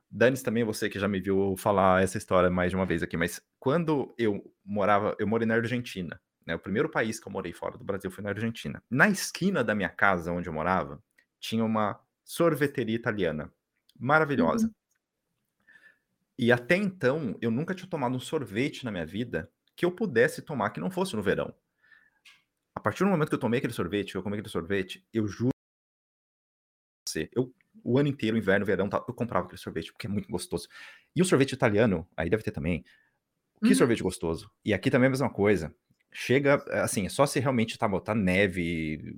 [0.09, 3.15] Danis também, você que já me viu falar essa história mais de uma vez aqui,
[3.15, 6.53] mas quando eu morava, eu morei na Argentina, né?
[6.53, 8.83] O primeiro país que eu morei fora do Brasil foi na Argentina.
[8.89, 11.01] Na esquina da minha casa, onde eu morava,
[11.39, 13.49] tinha uma sorveteria italiana
[13.97, 14.67] maravilhosa.
[14.67, 14.73] Uhum.
[16.41, 20.41] E até então, eu nunca tinha tomado um sorvete na minha vida que eu pudesse
[20.41, 21.53] tomar que não fosse no verão.
[22.75, 25.51] A partir do momento que eu tomei aquele sorvete, eu comi aquele sorvete, eu juro
[27.35, 30.67] eu o ano inteiro, inverno, verão, eu comprava aquele sorvete, porque é muito gostoso.
[31.15, 32.83] E o sorvete italiano, aí deve ter também.
[33.61, 33.75] Que uhum.
[33.75, 34.51] sorvete gostoso.
[34.65, 35.73] E aqui também é a mesma coisa.
[36.11, 39.15] Chega, assim, é só se realmente tá, tá neve,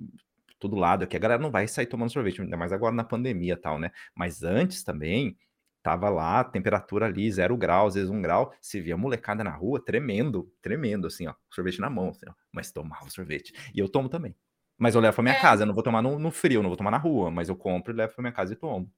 [0.59, 3.55] todo lado, que a galera não vai sair tomando sorvete, ainda mais agora na pandemia
[3.55, 3.91] tal, né?
[4.13, 5.37] Mas antes também,
[5.83, 9.83] tava lá, temperatura ali, zero grau, às vezes um grau, se via molecada na rua,
[9.83, 13.53] tremendo, tremendo, assim, ó, sorvete na mão, assim, ó, mas tomava sorvete.
[13.75, 14.33] E eu tomo também.
[14.77, 15.39] Mas eu levo pra minha é.
[15.39, 17.55] casa, eu não vou tomar no, no, frio, não vou tomar na rua, mas eu
[17.55, 18.89] compro e levo pra minha casa e tomo.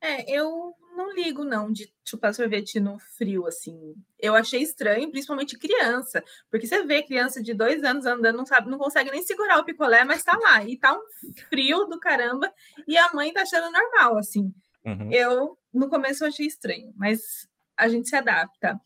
[0.00, 3.94] É, eu não ligo, não, de chupar sorvete no frio, assim.
[4.18, 8.70] Eu achei estranho, principalmente criança, porque você vê criança de dois anos andando, não sabe,
[8.70, 11.02] não consegue nem segurar o picolé, mas tá lá, e tá um
[11.48, 12.52] frio do caramba,
[12.88, 14.52] e a mãe tá achando normal, assim.
[14.84, 15.12] Uhum.
[15.12, 18.80] Eu, no começo, eu achei estranho, mas a gente se adapta.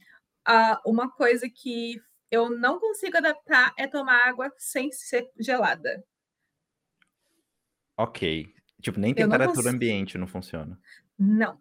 [0.45, 6.05] Ah, uma coisa que eu não consigo adaptar é tomar água sem ser gelada.
[7.97, 8.47] Ok.
[8.81, 10.79] Tipo, nem temperatura ambiente não funciona.
[11.19, 11.59] Não.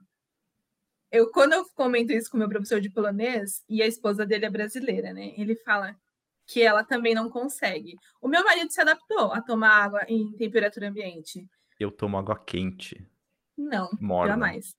[1.12, 4.50] Eu, quando eu comento isso com meu professor de polonês, e a esposa dele é
[4.50, 5.34] brasileira, né?
[5.38, 5.96] Ele fala
[6.46, 7.96] que ela também não consegue.
[8.22, 11.48] O meu marido se adaptou a tomar água em temperatura ambiente.
[11.80, 13.10] Eu tomo água quente.
[13.58, 14.34] Não, Morna.
[14.34, 14.76] jamais.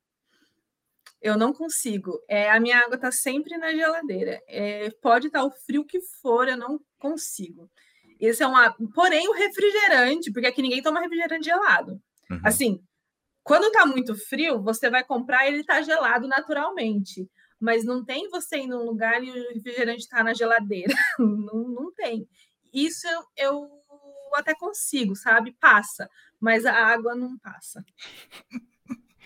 [1.27, 2.23] Eu não consigo.
[2.29, 4.41] É, a minha água está sempre na geladeira.
[4.47, 7.69] É, pode estar tá o frio que for, eu não consigo.
[8.21, 8.73] Esse é uma.
[8.95, 12.01] Porém, o refrigerante, porque aqui ninguém toma refrigerante gelado.
[12.31, 12.41] Uhum.
[12.45, 12.81] Assim,
[13.43, 17.29] quando tá muito frio, você vai comprar e ele tá gelado naturalmente.
[17.59, 20.95] Mas não tem você ir num lugar e o refrigerante tá na geladeira.
[21.19, 22.29] não, não tem.
[22.73, 23.69] Isso eu, eu
[24.35, 25.57] até consigo, sabe?
[25.59, 26.09] Passa.
[26.39, 27.85] Mas a água não passa.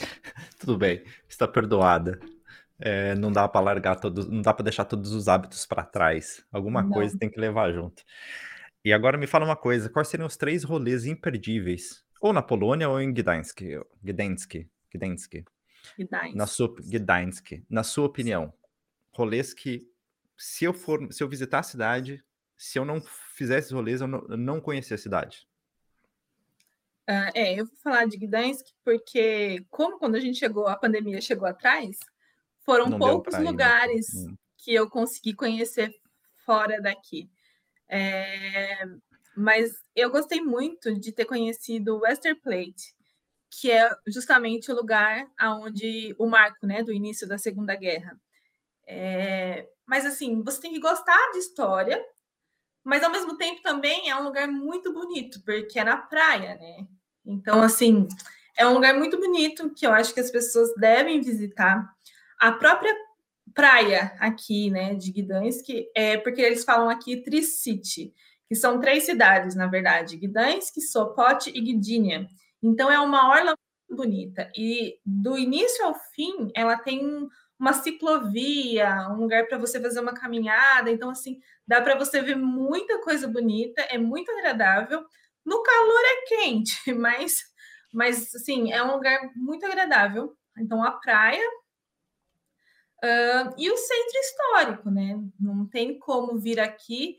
[0.58, 2.18] Tudo bem, está perdoada.
[2.78, 6.44] É, não dá para largar todos, não dá para deixar todos os hábitos para trás.
[6.50, 6.90] Alguma não.
[6.90, 8.02] coisa tem que levar junto.
[8.82, 12.02] E agora me fala uma coisa, quais seriam os três rolês imperdíveis?
[12.20, 13.60] Ou na Polônia ou em Gdańsk?
[14.02, 14.66] Gdańsk.
[14.92, 15.44] Gdańsk.
[15.98, 16.34] Gdańsk.
[16.34, 17.62] Na sua, Gdańsk.
[17.68, 18.52] Na sua opinião,
[19.12, 19.86] rolês que,
[20.36, 22.24] se eu for, se eu visitar a cidade,
[22.56, 23.02] se eu não
[23.34, 25.46] fizesse rolês, eu não, eu não conhecia a cidade.
[27.10, 31.20] Uh, é, eu vou falar de Gdańsk porque, como quando a gente chegou, a pandemia
[31.20, 31.98] chegou atrás,
[32.64, 34.36] foram não poucos lugares hum.
[34.56, 35.92] que eu consegui conhecer
[36.46, 37.28] fora daqui.
[37.88, 38.84] É,
[39.36, 42.94] mas eu gostei muito de ter conhecido o Westerplatte,
[43.50, 48.16] que é justamente o lugar aonde o marco, né, do início da Segunda Guerra.
[48.86, 52.00] É, mas assim, você tem que gostar de história,
[52.84, 56.86] mas ao mesmo tempo também é um lugar muito bonito, porque é na praia, né?
[57.24, 58.08] Então, assim,
[58.56, 61.88] é um lugar muito bonito que eu acho que as pessoas devem visitar.
[62.38, 62.94] A própria
[63.54, 68.12] praia aqui, né, de Gdansk, é porque eles falam aqui Tricity,
[68.48, 72.26] que são três cidades, na verdade, Gdansk, Sopot e Gdynia.
[72.62, 73.54] Então é uma orla
[73.88, 79.78] muito bonita e do início ao fim ela tem uma ciclovia, um lugar para você
[79.80, 85.04] fazer uma caminhada, então assim, dá para você ver muita coisa bonita, é muito agradável.
[85.44, 87.48] No calor é quente, mas
[87.92, 90.36] mas assim, é um lugar muito agradável.
[90.56, 91.44] Então a praia
[93.02, 95.18] Uh, e o centro histórico, né?
[95.40, 97.18] Não tem como vir aqui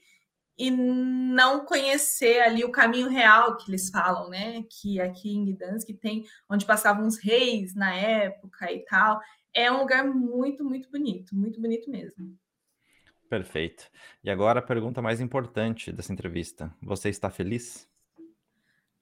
[0.55, 4.63] e não conhecer ali o caminho real que eles falam, né?
[4.69, 9.19] Que aqui em Gdansk tem onde passavam os reis na época e tal.
[9.55, 12.37] É um lugar muito, muito bonito, muito bonito mesmo.
[13.27, 13.89] Perfeito.
[14.23, 17.89] E agora a pergunta mais importante dessa entrevista: você está feliz?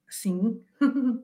[0.09, 0.63] Sim.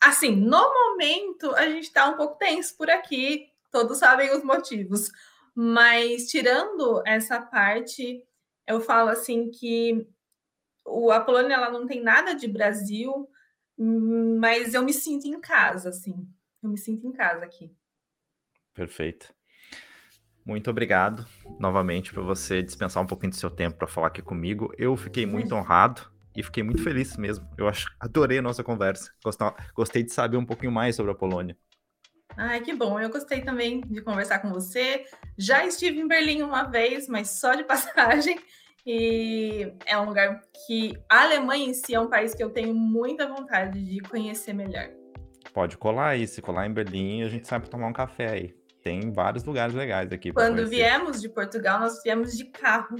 [0.00, 5.10] assim, no momento a gente está um pouco tenso por aqui, todos sabem os motivos.
[5.54, 8.22] Mas tirando essa parte,
[8.66, 10.06] eu falo assim que
[10.84, 13.28] o, a Polônia ela não tem nada de Brasil,
[13.78, 16.28] mas eu me sinto em casa, assim.
[16.62, 17.74] Eu me sinto em casa aqui.
[18.74, 19.34] Perfeito.
[20.44, 21.26] Muito obrigado
[21.58, 24.72] novamente por você dispensar um pouquinho do seu tempo para falar aqui comigo.
[24.78, 27.48] Eu fiquei muito honrado e fiquei muito feliz mesmo.
[27.56, 29.10] Eu acho, adorei a nossa conversa.
[29.74, 31.56] Gostei de saber um pouquinho mais sobre a Polônia.
[32.36, 33.00] Ai, que bom.
[33.00, 35.04] Eu gostei também de conversar com você.
[35.38, 38.38] Já estive em Berlim uma vez, mas só de passagem.
[38.86, 42.74] E é um lugar que a Alemanha em si é um país que eu tenho
[42.74, 44.88] muita vontade de conhecer melhor.
[45.52, 48.54] Pode colar aí, se colar em Berlim, a gente sai para tomar um café aí.
[48.82, 50.32] Tem vários lugares legais aqui.
[50.32, 52.96] Quando viemos de Portugal, nós viemos de carro.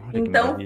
[0.00, 0.56] Olha então,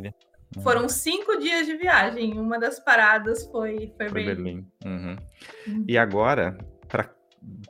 [0.62, 2.38] foram cinco dias de viagem.
[2.38, 4.34] Uma das paradas foi, foi, foi Berlim.
[4.34, 4.66] Berlim.
[4.84, 5.16] Uhum.
[5.66, 5.84] Uhum.
[5.86, 6.58] E agora,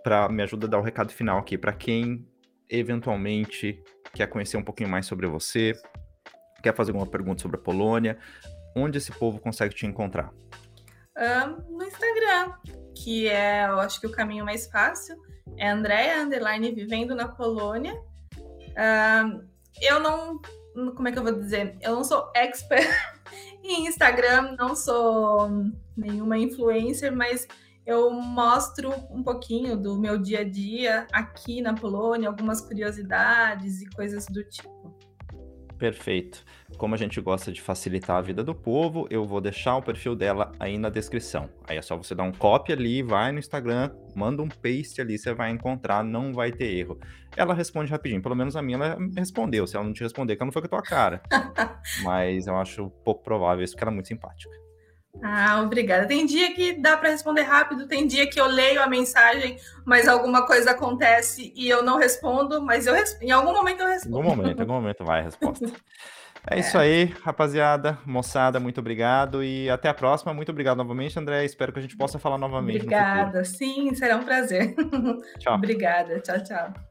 [0.03, 2.26] para me ajuda a dar o recado final aqui, para quem
[2.68, 3.83] eventualmente
[4.14, 5.72] quer conhecer um pouquinho mais sobre você,
[6.62, 8.18] quer fazer alguma pergunta sobre a Polônia,
[8.74, 10.33] onde esse povo consegue te encontrar?
[11.16, 12.55] Um, no Instagram,
[12.95, 15.16] que é, eu acho que o caminho mais fácil,
[15.57, 17.95] é Andréa Underline Vivendo na Polônia.
[18.35, 19.43] Um,
[19.81, 20.41] eu não,
[20.75, 21.77] como é que eu vou dizer?
[21.81, 22.89] Eu não sou expert
[23.62, 25.49] em Instagram, não sou
[25.97, 27.47] nenhuma influencer, mas
[27.87, 33.87] eu mostro um pouquinho do meu dia a dia aqui na Polônia, algumas curiosidades e
[33.91, 34.95] coisas do tipo.
[35.81, 36.45] Perfeito.
[36.76, 40.14] Como a gente gosta de facilitar a vida do povo, eu vou deixar o perfil
[40.14, 41.49] dela aí na descrição.
[41.66, 45.18] Aí é só você dar um copy ali, vai no Instagram, manda um paste ali,
[45.18, 47.01] você vai encontrar, não vai ter erro.
[47.35, 49.66] Ela responde rapidinho, pelo menos a minha ela respondeu.
[49.66, 51.22] Se ela não te responder, que ela não foi com a tua cara.
[52.05, 54.55] Mas eu acho pouco provável isso, porque ela é muito simpática.
[55.23, 56.07] Ah, obrigada.
[56.07, 60.09] Tem dia que dá para responder rápido, tem dia que eu leio a mensagem, mas
[60.09, 64.16] alguma coisa acontece e eu não respondo, mas eu em algum momento eu respondo.
[64.16, 65.66] Em algum momento, em algum momento vai a resposta.
[66.49, 70.33] É, é isso aí, rapaziada, moçada, muito obrigado e até a próxima.
[70.33, 71.45] Muito obrigado novamente, André.
[71.45, 72.79] Espero que a gente possa falar novamente.
[72.79, 74.75] Obrigada, sim, será um prazer.
[75.39, 75.55] Tchau.
[75.57, 76.89] Obrigada, tchau, tchau.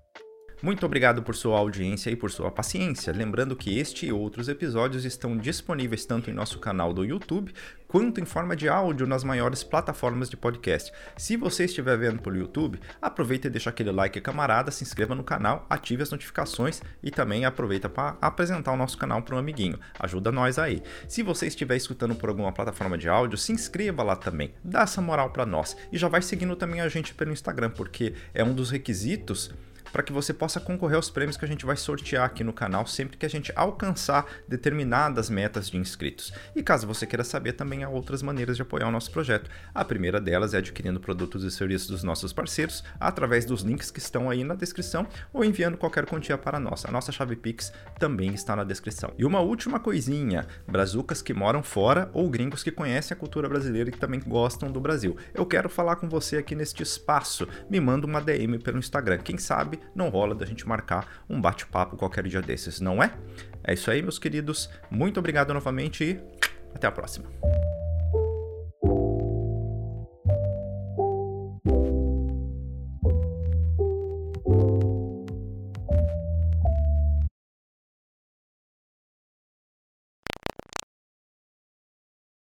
[0.61, 3.13] Muito obrigado por sua audiência e por sua paciência.
[3.13, 7.53] Lembrando que este e outros episódios estão disponíveis tanto em nosso canal do YouTube
[7.87, 10.91] quanto em forma de áudio nas maiores plataformas de podcast.
[11.15, 15.23] Se você estiver vendo pelo YouTube, aproveita e deixa aquele like camarada, se inscreva no
[15.23, 19.79] canal, ative as notificações e também aproveita para apresentar o nosso canal para um amiguinho.
[19.97, 20.83] Ajuda nós aí.
[21.07, 24.53] Se você estiver escutando por alguma plataforma de áudio, se inscreva lá também.
[24.61, 28.13] Dá essa moral para nós e já vai seguindo também a gente pelo Instagram, porque
[28.33, 29.51] é um dos requisitos
[29.91, 32.85] para que você possa concorrer aos prêmios que a gente vai sortear aqui no canal
[32.85, 36.33] sempre que a gente alcançar determinadas metas de inscritos.
[36.55, 39.49] E caso você queira saber, também há outras maneiras de apoiar o nosso projeto.
[39.73, 43.99] A primeira delas é adquirindo produtos e serviços dos nossos parceiros através dos links que
[43.99, 46.85] estão aí na descrição ou enviando qualquer quantia para nós.
[46.85, 49.13] A nossa chave Pix também está na descrição.
[49.17, 53.89] E uma última coisinha: brazucas que moram fora ou gringos que conhecem a cultura brasileira
[53.89, 55.17] e que também gostam do Brasil.
[55.33, 57.47] Eu quero falar com você aqui neste espaço.
[57.69, 59.19] Me manda uma DM pelo Instagram.
[59.19, 59.37] Quem
[59.95, 63.11] não rola da gente marcar um bate-papo qualquer dia desses, não é?
[63.63, 64.69] É isso aí, meus queridos.
[64.89, 66.19] Muito obrigado novamente e
[66.73, 67.29] até a próxima.